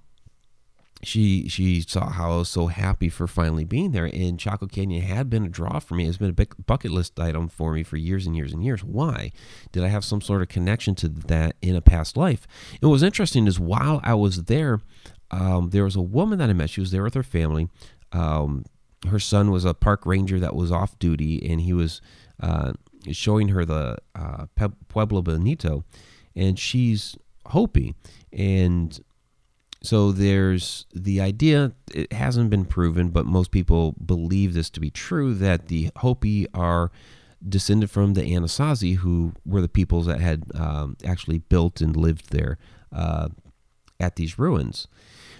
she 1.02 1.48
she 1.48 1.80
saw 1.80 2.10
how 2.10 2.32
I 2.32 2.36
was 2.38 2.48
so 2.48 2.66
happy 2.66 3.08
for 3.08 3.26
finally 3.26 3.64
being 3.64 3.92
there, 3.92 4.10
and 4.12 4.38
Chaco 4.38 4.66
Canyon 4.66 5.02
had 5.02 5.30
been 5.30 5.44
a 5.44 5.48
draw 5.48 5.78
for 5.78 5.94
me. 5.94 6.08
It's 6.08 6.18
been 6.18 6.30
a 6.30 6.34
big 6.34 6.54
bucket 6.66 6.90
list 6.90 7.18
item 7.20 7.48
for 7.48 7.72
me 7.72 7.84
for 7.84 7.96
years 7.96 8.26
and 8.26 8.36
years 8.36 8.52
and 8.52 8.64
years. 8.64 8.82
Why 8.82 9.30
did 9.70 9.84
I 9.84 9.88
have 9.88 10.04
some 10.04 10.20
sort 10.20 10.42
of 10.42 10.48
connection 10.48 10.94
to 10.96 11.08
that 11.08 11.56
in 11.62 11.76
a 11.76 11.80
past 11.80 12.16
life? 12.16 12.46
And 12.72 12.88
what 12.88 12.94
was 12.94 13.02
interesting 13.02 13.46
is 13.46 13.60
while 13.60 14.00
I 14.02 14.14
was 14.14 14.44
there, 14.44 14.80
um, 15.30 15.70
there 15.70 15.84
was 15.84 15.96
a 15.96 16.02
woman 16.02 16.38
that 16.38 16.50
I 16.50 16.52
met. 16.52 16.70
She 16.70 16.80
was 16.80 16.90
there 16.90 17.04
with 17.04 17.14
her 17.14 17.22
family. 17.22 17.68
Um, 18.12 18.64
her 19.08 19.20
son 19.20 19.52
was 19.52 19.64
a 19.64 19.74
park 19.74 20.04
ranger 20.04 20.40
that 20.40 20.56
was 20.56 20.72
off 20.72 20.98
duty, 20.98 21.48
and 21.48 21.60
he 21.60 21.72
was 21.72 22.00
uh, 22.40 22.72
showing 23.12 23.48
her 23.48 23.64
the 23.64 23.98
uh, 24.16 24.46
Pueblo 24.88 25.22
Bonito, 25.22 25.84
and 26.34 26.58
she's 26.58 27.16
Hopi, 27.46 27.94
and 28.32 29.00
so 29.82 30.12
there's 30.12 30.86
the 30.92 31.20
idea. 31.20 31.72
It 31.94 32.12
hasn't 32.12 32.50
been 32.50 32.64
proven, 32.64 33.10
but 33.10 33.26
most 33.26 33.50
people 33.50 33.94
believe 34.04 34.54
this 34.54 34.70
to 34.70 34.80
be 34.80 34.90
true 34.90 35.34
that 35.34 35.68
the 35.68 35.90
Hopi 35.96 36.46
are 36.52 36.90
descended 37.46 37.90
from 37.90 38.14
the 38.14 38.22
Anasazi, 38.22 38.96
who 38.96 39.32
were 39.46 39.60
the 39.60 39.68
peoples 39.68 40.06
that 40.06 40.20
had 40.20 40.44
um, 40.54 40.96
actually 41.04 41.38
built 41.38 41.80
and 41.80 41.96
lived 41.96 42.30
there 42.30 42.58
uh, 42.92 43.28
at 44.00 44.16
these 44.16 44.38
ruins 44.38 44.88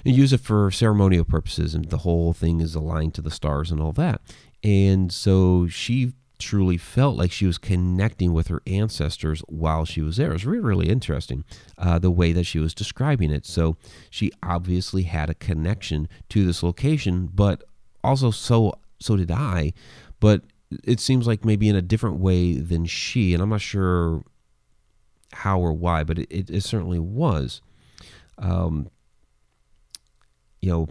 and 0.04 0.16
use 0.16 0.32
it 0.32 0.40
for 0.40 0.70
ceremonial 0.70 1.24
purposes, 1.24 1.74
and 1.74 1.86
the 1.86 1.98
whole 1.98 2.32
thing 2.32 2.60
is 2.60 2.74
aligned 2.74 3.14
to 3.14 3.22
the 3.22 3.30
stars 3.30 3.70
and 3.70 3.80
all 3.80 3.92
that. 3.92 4.20
And 4.62 5.12
so 5.12 5.66
she 5.68 6.12
truly 6.38 6.76
felt 6.76 7.16
like 7.16 7.32
she 7.32 7.46
was 7.46 7.58
connecting 7.58 8.32
with 8.32 8.48
her 8.48 8.62
ancestors 8.66 9.40
while 9.48 9.84
she 9.84 10.00
was 10.00 10.16
there. 10.16 10.30
It 10.30 10.34
was 10.34 10.46
really, 10.46 10.64
really 10.64 10.88
interesting 10.88 11.44
uh, 11.76 11.98
the 11.98 12.10
way 12.10 12.32
that 12.32 12.44
she 12.44 12.58
was 12.58 12.74
describing 12.74 13.30
it. 13.30 13.46
So 13.46 13.76
she 14.10 14.32
obviously 14.42 15.02
had 15.02 15.30
a 15.30 15.34
connection 15.34 16.08
to 16.30 16.44
this 16.44 16.62
location, 16.62 17.28
but 17.32 17.64
also 18.02 18.30
so 18.30 18.78
so 19.00 19.16
did 19.16 19.30
I. 19.30 19.72
But 20.20 20.42
it 20.84 21.00
seems 21.00 21.26
like 21.26 21.44
maybe 21.44 21.68
in 21.68 21.76
a 21.76 21.82
different 21.82 22.18
way 22.18 22.54
than 22.54 22.84
she, 22.86 23.32
and 23.34 23.42
I'm 23.42 23.50
not 23.50 23.60
sure 23.60 24.22
how 25.32 25.60
or 25.60 25.72
why, 25.72 26.04
but 26.04 26.18
it, 26.18 26.26
it, 26.30 26.50
it 26.50 26.64
certainly 26.64 26.98
was. 26.98 27.60
Um, 28.38 28.90
you 30.60 30.70
know, 30.70 30.88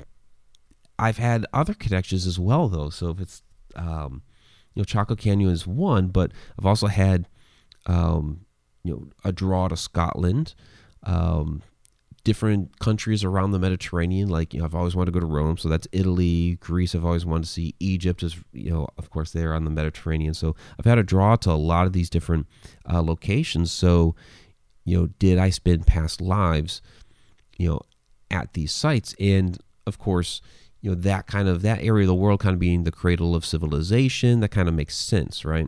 I've 1.00 1.18
had 1.18 1.46
other 1.54 1.74
connections 1.74 2.25
as 2.25 2.39
well, 2.39 2.68
though. 2.68 2.89
So 2.89 3.10
if 3.10 3.20
it's, 3.20 3.44
um, 3.75 4.24
you 4.77 4.81
know, 4.81 4.86
Chaco 4.86 5.15
Canyon 5.15 5.50
is 5.50 5.65
one, 5.65 6.10
but 6.10 6.31
I've 6.60 6.67
also 6.67 6.86
had, 6.86 7.27
um, 7.88 8.41
you 8.84 8.93
know, 8.93 9.07
a 9.25 9.31
draw 9.31 9.67
to 9.67 9.75
Scotland, 9.75 10.53
um, 11.01 11.63
different 12.24 12.77
countries 12.77 13.24
around 13.24 13.53
the 13.53 13.57
Mediterranean. 13.57 14.29
Like, 14.29 14.53
you 14.53 14.60
know, 14.60 14.65
I've 14.65 14.75
always 14.75 14.96
wanted 14.96 15.13
to 15.13 15.19
go 15.19 15.19
to 15.19 15.25
Rome, 15.25 15.57
so 15.57 15.67
that's 15.67 15.88
Italy, 15.91 16.57
Greece. 16.60 16.93
I've 16.93 17.03
always 17.03 17.25
wanted 17.25 17.46
to 17.46 17.50
see 17.50 17.74
Egypt, 17.79 18.22
is 18.22 18.36
you 18.53 18.69
know, 18.69 18.88
of 19.00 19.10
course, 19.10 19.31
they're 19.31 19.55
on 19.55 19.65
the 19.65 19.72
Mediterranean. 19.72 20.36
So 20.36 20.55
I've 20.77 20.86
had 20.86 21.00
a 21.00 21.03
draw 21.03 21.38
to 21.38 21.50
a 21.50 21.53
lot 21.53 21.88
of 21.88 21.93
these 21.93 22.12
different 22.12 22.46
uh, 22.88 23.01
locations. 23.01 23.72
So, 23.72 24.13
you 24.86 24.96
know, 24.96 25.07
did 25.17 25.39
I 25.39 25.50
spend 25.50 25.88
past 25.88 26.22
lives, 26.22 26.84
you 27.57 27.67
know, 27.69 27.81
at 28.29 28.53
these 28.53 28.72
sites. 28.72 29.15
And 29.19 29.57
of 29.88 29.98
course, 29.98 30.39
you 30.81 30.91
know, 30.91 30.96
that 30.96 31.27
kind 31.27 31.48
of 31.48 31.62
that 31.63 31.84
area 31.84 32.03
of 32.03 32.07
the 32.07 32.15
world 32.15 32.39
kind 32.39 32.53
of 32.53 32.60
being 32.60 32.84
the 32.84 32.91
cradle 32.91 33.36
of 33.36 33.46
civilization, 33.46 34.39
that 34.41 34.50
kind 34.50 34.67
of 34.67 34.74
makes 34.74 34.96
sense, 34.96 35.43
right? 35.43 35.67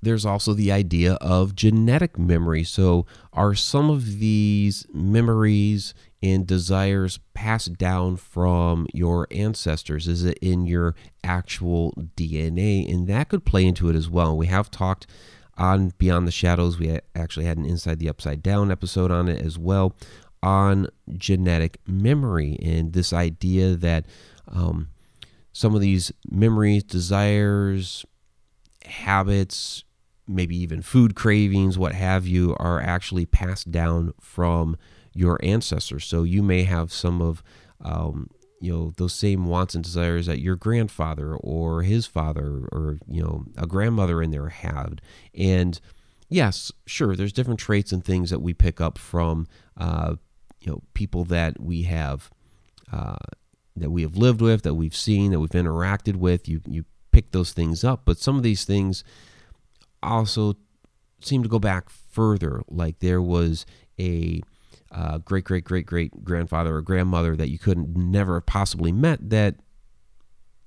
There's 0.00 0.24
also 0.24 0.54
the 0.54 0.70
idea 0.70 1.14
of 1.14 1.56
genetic 1.56 2.18
memory. 2.18 2.62
So, 2.62 3.04
are 3.32 3.54
some 3.54 3.90
of 3.90 4.20
these 4.20 4.86
memories 4.92 5.92
and 6.22 6.46
desires 6.46 7.18
passed 7.34 7.76
down 7.78 8.16
from 8.16 8.86
your 8.94 9.26
ancestors? 9.32 10.06
Is 10.06 10.24
it 10.24 10.38
in 10.40 10.66
your 10.66 10.94
actual 11.24 11.92
DNA? 12.16 12.88
And 12.92 13.08
that 13.08 13.28
could 13.28 13.44
play 13.44 13.66
into 13.66 13.88
it 13.88 13.96
as 13.96 14.08
well. 14.08 14.36
We 14.36 14.46
have 14.46 14.70
talked 14.70 15.08
on 15.56 15.92
Beyond 15.98 16.28
the 16.28 16.32
Shadows. 16.32 16.78
We 16.78 17.00
actually 17.16 17.46
had 17.46 17.58
an 17.58 17.66
Inside 17.66 17.98
the 17.98 18.08
Upside 18.08 18.42
Down 18.42 18.70
episode 18.70 19.10
on 19.10 19.28
it 19.28 19.44
as 19.44 19.58
well 19.58 19.96
on 20.42 20.88
genetic 21.16 21.78
memory 21.86 22.58
and 22.62 22.92
this 22.92 23.12
idea 23.12 23.76
that 23.76 24.06
um, 24.48 24.88
some 25.52 25.74
of 25.74 25.80
these 25.80 26.12
memories, 26.30 26.84
desires, 26.84 28.04
habits, 28.84 29.84
maybe 30.26 30.56
even 30.56 30.82
food 30.82 31.14
cravings, 31.14 31.78
what 31.78 31.94
have 31.94 32.26
you, 32.26 32.54
are 32.58 32.80
actually 32.80 33.26
passed 33.26 33.70
down 33.70 34.12
from 34.20 34.76
your 35.14 35.38
ancestors. 35.42 36.04
So 36.04 36.22
you 36.22 36.42
may 36.42 36.62
have 36.62 36.92
some 36.92 37.20
of 37.20 37.42
um, 37.80 38.30
you 38.60 38.72
know 38.72 38.92
those 38.96 39.12
same 39.12 39.46
wants 39.46 39.74
and 39.74 39.84
desires 39.84 40.26
that 40.26 40.40
your 40.40 40.56
grandfather 40.56 41.34
or 41.36 41.82
his 41.82 42.06
father 42.06 42.66
or 42.72 42.98
you 43.06 43.22
know 43.22 43.44
a 43.56 43.66
grandmother 43.66 44.22
in 44.22 44.30
there 44.30 44.48
had 44.48 45.00
and 45.34 45.80
yes 46.28 46.72
sure 46.86 47.14
there's 47.14 47.32
different 47.32 47.60
traits 47.60 47.92
and 47.92 48.04
things 48.04 48.30
that 48.30 48.40
we 48.40 48.52
pick 48.52 48.80
up 48.80 48.98
from 48.98 49.46
uh, 49.76 50.16
you 50.68 50.74
know 50.74 50.82
people 50.92 51.24
that 51.24 51.58
we 51.58 51.82
have 51.82 52.30
uh, 52.92 53.16
that 53.74 53.90
we 53.90 54.02
have 54.02 54.16
lived 54.16 54.42
with 54.42 54.62
that 54.62 54.74
we've 54.74 54.96
seen 54.96 55.30
that 55.30 55.40
we've 55.40 55.50
interacted 55.50 56.16
with 56.16 56.46
you 56.46 56.60
you 56.66 56.84
pick 57.10 57.32
those 57.32 57.52
things 57.52 57.82
up. 57.82 58.02
But 58.04 58.18
some 58.18 58.36
of 58.36 58.42
these 58.42 58.64
things 58.64 59.02
also 60.02 60.54
seem 61.20 61.42
to 61.42 61.48
go 61.48 61.58
back 61.58 61.90
further. 61.90 62.62
Like 62.68 63.00
there 63.00 63.22
was 63.22 63.66
a 63.98 64.40
uh, 64.92 65.18
great 65.18 65.44
great 65.44 65.64
great 65.64 65.86
great 65.86 66.24
grandfather 66.24 66.76
or 66.76 66.82
grandmother 66.82 67.34
that 67.34 67.48
you 67.48 67.58
couldn't 67.58 67.96
never 67.96 68.34
have 68.34 68.46
possibly 68.46 68.92
met 68.92 69.30
that 69.30 69.56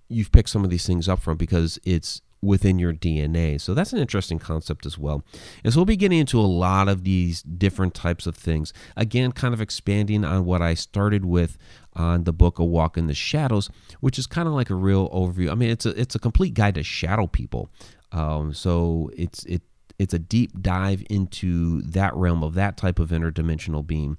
you've 0.10 0.32
picked 0.32 0.50
some 0.50 0.64
of 0.64 0.70
these 0.70 0.86
things 0.86 1.08
up 1.08 1.20
from 1.20 1.38
because 1.38 1.80
it's 1.86 2.22
within 2.42 2.80
your 2.80 2.94
DNA. 2.94 3.62
So 3.62 3.74
that's 3.74 3.94
an 3.94 4.00
interesting 4.00 4.40
concept 4.40 4.86
as 4.86 4.98
well. 4.98 5.24
And 5.64 5.74
so 5.74 5.80
we'll 5.80 5.86
be 5.86 5.96
getting 5.96 6.20
into 6.20 6.40
a 6.40 6.42
lot 6.42 6.88
of 6.88 7.04
these 7.04 7.44
different 7.44 7.94
types 7.94 8.26
of 8.26 8.36
things. 8.36 8.74
Again, 8.98 9.32
kind 9.32 9.54
of 9.54 9.62
expanding 9.62 10.26
on 10.26 10.46
what 10.46 10.62
I 10.62 10.74
started 10.74 11.26
with 11.26 11.58
on 11.94 12.24
the 12.24 12.34
book 12.34 12.58
A 12.58 12.66
Walk 12.66 12.98
in 12.98 13.08
the 13.08 13.14
Shadows, 13.14 13.70
which 14.00 14.18
is 14.18 14.26
kind 14.26 14.48
of 14.48 14.54
like 14.54 14.70
a 14.70 14.76
real 14.76 15.10
overview. 15.10 15.52
I 15.52 15.56
mean, 15.56 15.70
it's 15.70 15.86
a 15.86 15.90
it's 16.00 16.16
a 16.16 16.20
complete 16.20 16.54
guide 16.54 16.76
to 16.76 16.84
shadow 16.84 17.28
people. 17.28 17.70
Um, 18.12 18.54
so 18.54 19.12
it's 19.16 19.46
it 19.46 19.62
it's 20.00 20.14
a 20.14 20.20
deep 20.20 20.62
dive 20.62 21.04
into 21.10 21.82
that 21.84 22.16
realm 22.16 22.44
of 22.44 22.56
that 22.56 22.76
type 22.76 22.98
of 22.98 23.10
interdimensional 23.10 23.86
being, 23.86 24.18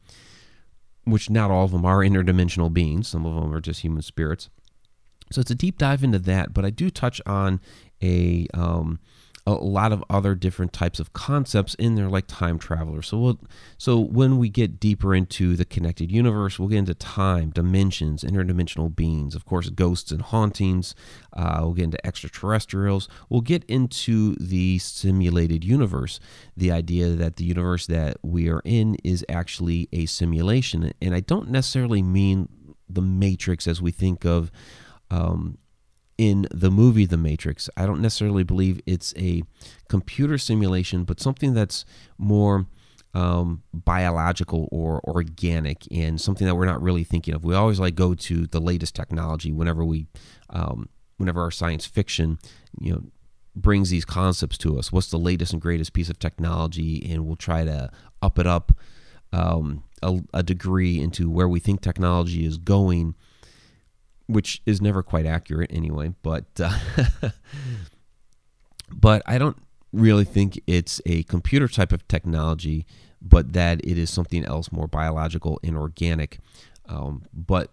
which 1.04 1.28
not 1.28 1.50
all 1.50 1.64
of 1.64 1.72
them 1.72 1.84
are 1.84 1.98
interdimensional 1.98 2.72
beings. 2.72 3.08
Some 3.08 3.26
of 3.26 3.34
them 3.34 3.52
are 3.52 3.60
just 3.60 3.80
human 3.80 4.02
spirits. 4.02 4.48
So 5.32 5.40
it's 5.40 5.50
a 5.50 5.56
deep 5.56 5.78
dive 5.78 6.04
into 6.04 6.18
that, 6.20 6.52
but 6.52 6.64
I 6.64 6.70
do 6.70 6.90
touch 6.90 7.20
on 7.26 7.60
a 8.02 8.46
um, 8.54 8.98
a 9.44 9.52
lot 9.52 9.92
of 9.92 10.04
other 10.08 10.34
different 10.36 10.72
types 10.72 11.00
of 11.00 11.12
concepts 11.12 11.74
in 11.74 11.96
there, 11.96 12.08
like 12.08 12.26
time 12.28 12.58
travelers. 12.58 13.08
So, 13.08 13.18
we'll, 13.18 13.40
so 13.76 13.98
when 13.98 14.38
we 14.38 14.48
get 14.48 14.78
deeper 14.78 15.14
into 15.14 15.56
the 15.56 15.64
connected 15.64 16.12
universe, 16.12 16.58
we'll 16.58 16.68
get 16.68 16.78
into 16.78 16.94
time, 16.94 17.50
dimensions, 17.50 18.22
interdimensional 18.22 18.94
beings, 18.94 19.34
of 19.34 19.44
course, 19.44 19.68
ghosts 19.70 20.12
and 20.12 20.22
hauntings. 20.22 20.94
Uh, 21.32 21.58
we'll 21.62 21.74
get 21.74 21.84
into 21.84 22.06
extraterrestrials. 22.06 23.08
We'll 23.28 23.40
get 23.40 23.64
into 23.64 24.36
the 24.36 24.78
simulated 24.78 25.64
universe, 25.64 26.20
the 26.56 26.70
idea 26.70 27.08
that 27.08 27.36
the 27.36 27.44
universe 27.44 27.86
that 27.86 28.18
we 28.22 28.48
are 28.48 28.62
in 28.64 28.96
is 29.02 29.24
actually 29.28 29.88
a 29.92 30.06
simulation. 30.06 30.92
And 31.02 31.14
I 31.14 31.20
don't 31.20 31.50
necessarily 31.50 32.02
mean 32.02 32.48
the 32.88 33.02
Matrix 33.02 33.66
as 33.66 33.82
we 33.82 33.90
think 33.90 34.24
of. 34.24 34.52
Um, 35.10 35.58
in 36.18 36.46
the 36.50 36.70
movie 36.70 37.06
The 37.06 37.16
Matrix. 37.16 37.68
I 37.76 37.86
don't 37.86 38.00
necessarily 38.00 38.42
believe 38.42 38.80
it's 38.86 39.14
a 39.16 39.42
computer 39.88 40.38
simulation, 40.38 41.04
but 41.04 41.20
something 41.20 41.54
that's 41.54 41.84
more 42.18 42.66
um, 43.14 43.62
biological 43.72 44.68
or 44.70 45.00
organic 45.04 45.86
and 45.90 46.20
something 46.20 46.46
that 46.46 46.54
we're 46.54 46.66
not 46.66 46.82
really 46.82 47.04
thinking 47.04 47.34
of. 47.34 47.44
We 47.44 47.54
always 47.54 47.80
like 47.80 47.94
go 47.94 48.14
to 48.14 48.46
the 48.46 48.60
latest 48.60 48.94
technology 48.94 49.52
whenever 49.52 49.84
we, 49.84 50.06
um, 50.50 50.88
whenever 51.18 51.42
our 51.42 51.50
science 51.50 51.86
fiction, 51.86 52.38
you 52.80 52.92
know, 52.92 53.02
brings 53.54 53.90
these 53.90 54.06
concepts 54.06 54.56
to 54.58 54.78
us. 54.78 54.90
What's 54.90 55.10
the 55.10 55.18
latest 55.18 55.52
and 55.52 55.60
greatest 55.60 55.92
piece 55.92 56.08
of 56.08 56.18
technology, 56.18 57.06
and 57.10 57.26
we'll 57.26 57.36
try 57.36 57.64
to 57.64 57.90
up 58.22 58.38
it 58.38 58.46
up 58.46 58.72
um, 59.32 59.84
a, 60.02 60.20
a 60.32 60.42
degree 60.42 61.00
into 61.00 61.30
where 61.30 61.48
we 61.48 61.60
think 61.60 61.80
technology 61.80 62.46
is 62.46 62.56
going 62.56 63.14
which 64.26 64.62
is 64.66 64.80
never 64.80 65.02
quite 65.02 65.26
accurate 65.26 65.70
anyway. 65.72 66.14
But 66.22 66.46
uh, 66.60 66.78
but 68.92 69.22
I 69.26 69.38
don't 69.38 69.56
really 69.92 70.24
think 70.24 70.60
it's 70.66 71.00
a 71.06 71.22
computer 71.24 71.68
type 71.68 71.92
of 71.92 72.06
technology, 72.08 72.86
but 73.20 73.52
that 73.52 73.84
it 73.84 73.98
is 73.98 74.10
something 74.10 74.44
else 74.44 74.72
more 74.72 74.88
biological 74.88 75.60
and 75.62 75.76
organic. 75.76 76.38
Um, 76.88 77.24
but 77.32 77.70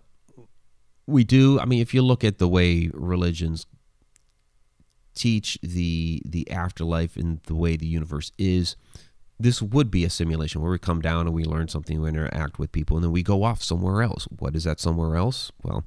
we 1.08 1.24
do. 1.24 1.60
I 1.60 1.66
mean, 1.66 1.82
if 1.82 1.94
you 1.94 2.02
look 2.02 2.24
at 2.24 2.38
the 2.38 2.48
way 2.48 2.90
religions 2.94 3.66
teach 5.16 5.58
the 5.62 6.22
the 6.26 6.50
afterlife 6.50 7.18
and 7.18 7.42
the 7.44 7.56
way 7.56 7.76
the 7.76 7.88
universe 7.88 8.32
is 8.38 8.76
this 9.40 9.62
would 9.62 9.90
be 9.90 10.04
a 10.04 10.10
simulation 10.10 10.62
where 10.62 10.72
we 10.72 10.78
come 10.78 11.02
down 11.02 11.26
and 11.26 11.34
we 11.34 11.46
learn 11.46 11.70
something, 11.70 12.02
we 12.02 12.10
interact 12.10 12.60
with 12.60 12.72
people, 12.74 12.98
and 12.98 13.04
then 13.04 13.12
we 13.12 13.24
go 13.24 13.44
off 13.44 13.64
somewhere 13.64 14.02
else. 14.02 14.26
What 14.38 14.56
is 14.56 14.66
that 14.66 14.82
somewhere 14.82 15.16
else? 15.16 15.52
Well, 15.64 15.86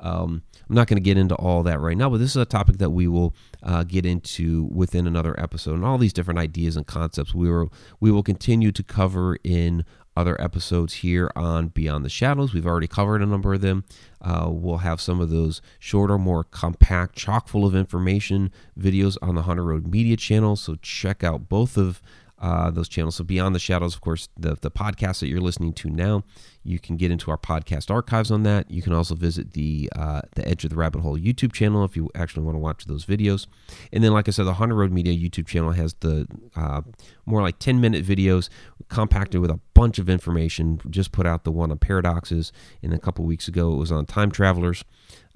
um, 0.00 0.42
I'm 0.68 0.74
not 0.74 0.86
going 0.86 0.96
to 0.96 1.02
get 1.02 1.16
into 1.16 1.34
all 1.34 1.62
that 1.64 1.80
right 1.80 1.96
now, 1.96 2.10
but 2.10 2.18
this 2.18 2.30
is 2.30 2.36
a 2.36 2.44
topic 2.44 2.78
that 2.78 2.90
we 2.90 3.08
will 3.08 3.34
uh, 3.62 3.84
get 3.84 4.04
into 4.06 4.64
within 4.64 5.06
another 5.06 5.38
episode, 5.40 5.74
and 5.74 5.84
all 5.84 5.98
these 5.98 6.12
different 6.12 6.38
ideas 6.38 6.76
and 6.76 6.86
concepts 6.86 7.34
we 7.34 7.50
will 7.50 7.72
we 8.00 8.10
will 8.10 8.22
continue 8.22 8.70
to 8.72 8.82
cover 8.82 9.38
in 9.42 9.84
other 10.16 10.40
episodes 10.40 10.94
here 10.94 11.30
on 11.36 11.68
Beyond 11.68 12.04
the 12.04 12.08
Shadows. 12.08 12.52
We've 12.52 12.66
already 12.66 12.88
covered 12.88 13.22
a 13.22 13.26
number 13.26 13.54
of 13.54 13.60
them. 13.60 13.84
Uh, 14.20 14.48
we'll 14.50 14.78
have 14.78 15.00
some 15.00 15.20
of 15.20 15.30
those 15.30 15.62
shorter, 15.78 16.18
more 16.18 16.42
compact, 16.42 17.14
chock 17.14 17.46
full 17.46 17.64
of 17.64 17.76
information 17.76 18.50
videos 18.76 19.16
on 19.22 19.36
the 19.36 19.42
Haunted 19.42 19.64
Road 19.64 19.86
Media 19.86 20.16
channel. 20.16 20.56
So 20.56 20.74
check 20.82 21.22
out 21.22 21.48
both 21.48 21.76
of 21.76 22.02
uh, 22.40 22.70
those 22.70 22.88
channels. 22.88 23.16
So 23.16 23.24
Beyond 23.24 23.54
the 23.54 23.58
Shadows, 23.58 23.94
of 23.94 24.00
course, 24.00 24.28
the 24.36 24.56
the 24.60 24.70
podcast 24.70 25.20
that 25.20 25.28
you're 25.28 25.40
listening 25.40 25.72
to 25.74 25.90
now, 25.90 26.24
you 26.62 26.78
can 26.78 26.96
get 26.96 27.10
into 27.10 27.30
our 27.30 27.38
podcast 27.38 27.90
archives 27.90 28.30
on 28.30 28.42
that. 28.44 28.70
You 28.70 28.82
can 28.82 28.92
also 28.92 29.14
visit 29.14 29.52
the 29.52 29.90
uh, 29.96 30.22
the 30.34 30.46
Edge 30.46 30.64
of 30.64 30.70
the 30.70 30.76
Rabbit 30.76 31.00
Hole 31.00 31.18
YouTube 31.18 31.52
channel 31.52 31.84
if 31.84 31.96
you 31.96 32.10
actually 32.14 32.44
want 32.44 32.54
to 32.54 32.60
watch 32.60 32.84
those 32.86 33.04
videos. 33.04 33.46
And 33.92 34.04
then, 34.04 34.12
like 34.12 34.28
I 34.28 34.30
said, 34.30 34.44
the 34.44 34.54
Haunted 34.54 34.78
Road 34.78 34.92
Media 34.92 35.12
YouTube 35.12 35.46
channel 35.46 35.72
has 35.72 35.94
the 35.94 36.26
uh, 36.54 36.82
more 37.26 37.42
like 37.42 37.58
10 37.58 37.80
minute 37.80 38.04
videos 38.04 38.48
compacted 38.88 39.40
with 39.40 39.50
a 39.50 39.60
bunch 39.74 39.98
of 39.98 40.08
information. 40.08 40.80
Just 40.88 41.12
put 41.12 41.26
out 41.26 41.44
the 41.44 41.52
one 41.52 41.70
on 41.70 41.78
paradoxes, 41.78 42.52
and 42.82 42.92
a 42.92 42.98
couple 42.98 43.24
weeks 43.24 43.48
ago 43.48 43.72
it 43.72 43.76
was 43.76 43.92
on 43.92 44.06
time 44.06 44.30
travelers. 44.30 44.84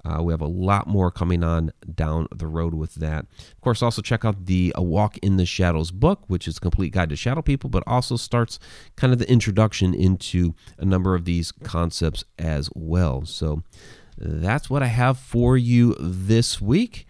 Uh, 0.05 0.21
we 0.21 0.33
have 0.33 0.41
a 0.41 0.47
lot 0.47 0.87
more 0.87 1.09
coming 1.09 1.43
on 1.43 1.71
down 1.93 2.27
the 2.35 2.47
road 2.47 2.73
with 2.73 2.95
that. 2.95 3.25
Of 3.39 3.61
course, 3.61 3.81
also 3.81 4.01
check 4.01 4.25
out 4.25 4.45
the 4.45 4.73
A 4.75 4.83
Walk 4.83 5.17
in 5.19 5.37
the 5.37 5.45
Shadows 5.45 5.91
book, 5.91 6.23
which 6.27 6.47
is 6.47 6.57
a 6.57 6.61
complete 6.61 6.93
guide 6.93 7.09
to 7.09 7.15
shadow 7.15 7.41
people, 7.41 7.69
but 7.69 7.83
also 7.87 8.17
starts 8.17 8.59
kind 8.95 9.13
of 9.13 9.19
the 9.19 9.29
introduction 9.29 9.93
into 9.93 10.55
a 10.77 10.85
number 10.85 11.15
of 11.15 11.25
these 11.25 11.51
concepts 11.51 12.25
as 12.37 12.69
well. 12.73 13.25
So 13.25 13.63
that's 14.17 14.69
what 14.69 14.83
I 14.83 14.87
have 14.87 15.17
for 15.17 15.57
you 15.57 15.95
this 15.99 16.61
week. 16.61 17.07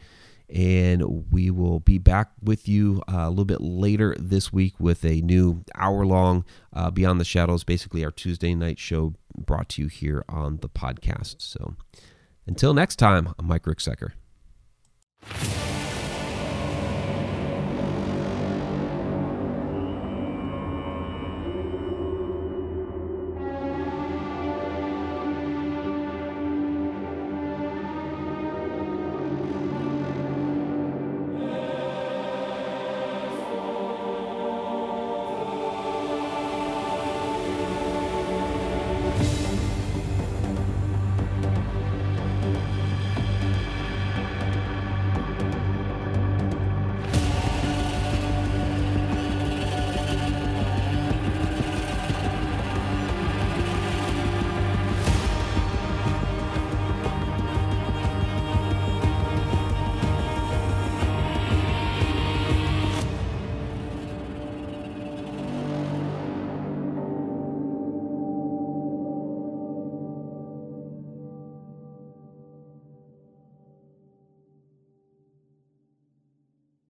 And 0.53 1.31
we 1.31 1.49
will 1.49 1.79
be 1.79 1.97
back 1.97 2.29
with 2.43 2.67
you 2.67 3.01
uh, 3.11 3.21
a 3.21 3.29
little 3.29 3.45
bit 3.45 3.61
later 3.61 4.15
this 4.19 4.53
week 4.53 4.75
with 4.79 5.03
a 5.03 5.21
new 5.21 5.63
hour 5.73 6.05
long 6.05 6.45
uh, 6.71 6.91
Beyond 6.91 7.19
the 7.19 7.25
Shadows, 7.25 7.63
basically 7.63 8.05
our 8.05 8.11
Tuesday 8.11 8.53
night 8.53 8.77
show 8.77 9.15
brought 9.35 9.69
to 9.69 9.81
you 9.81 9.87
here 9.87 10.23
on 10.29 10.57
the 10.57 10.69
podcast. 10.69 11.37
So, 11.39 11.75
until 12.45 12.73
next 12.73 12.97
time, 12.97 13.33
I'm 13.39 13.45
Mike 13.45 13.63
Ricksecker. 13.63 14.11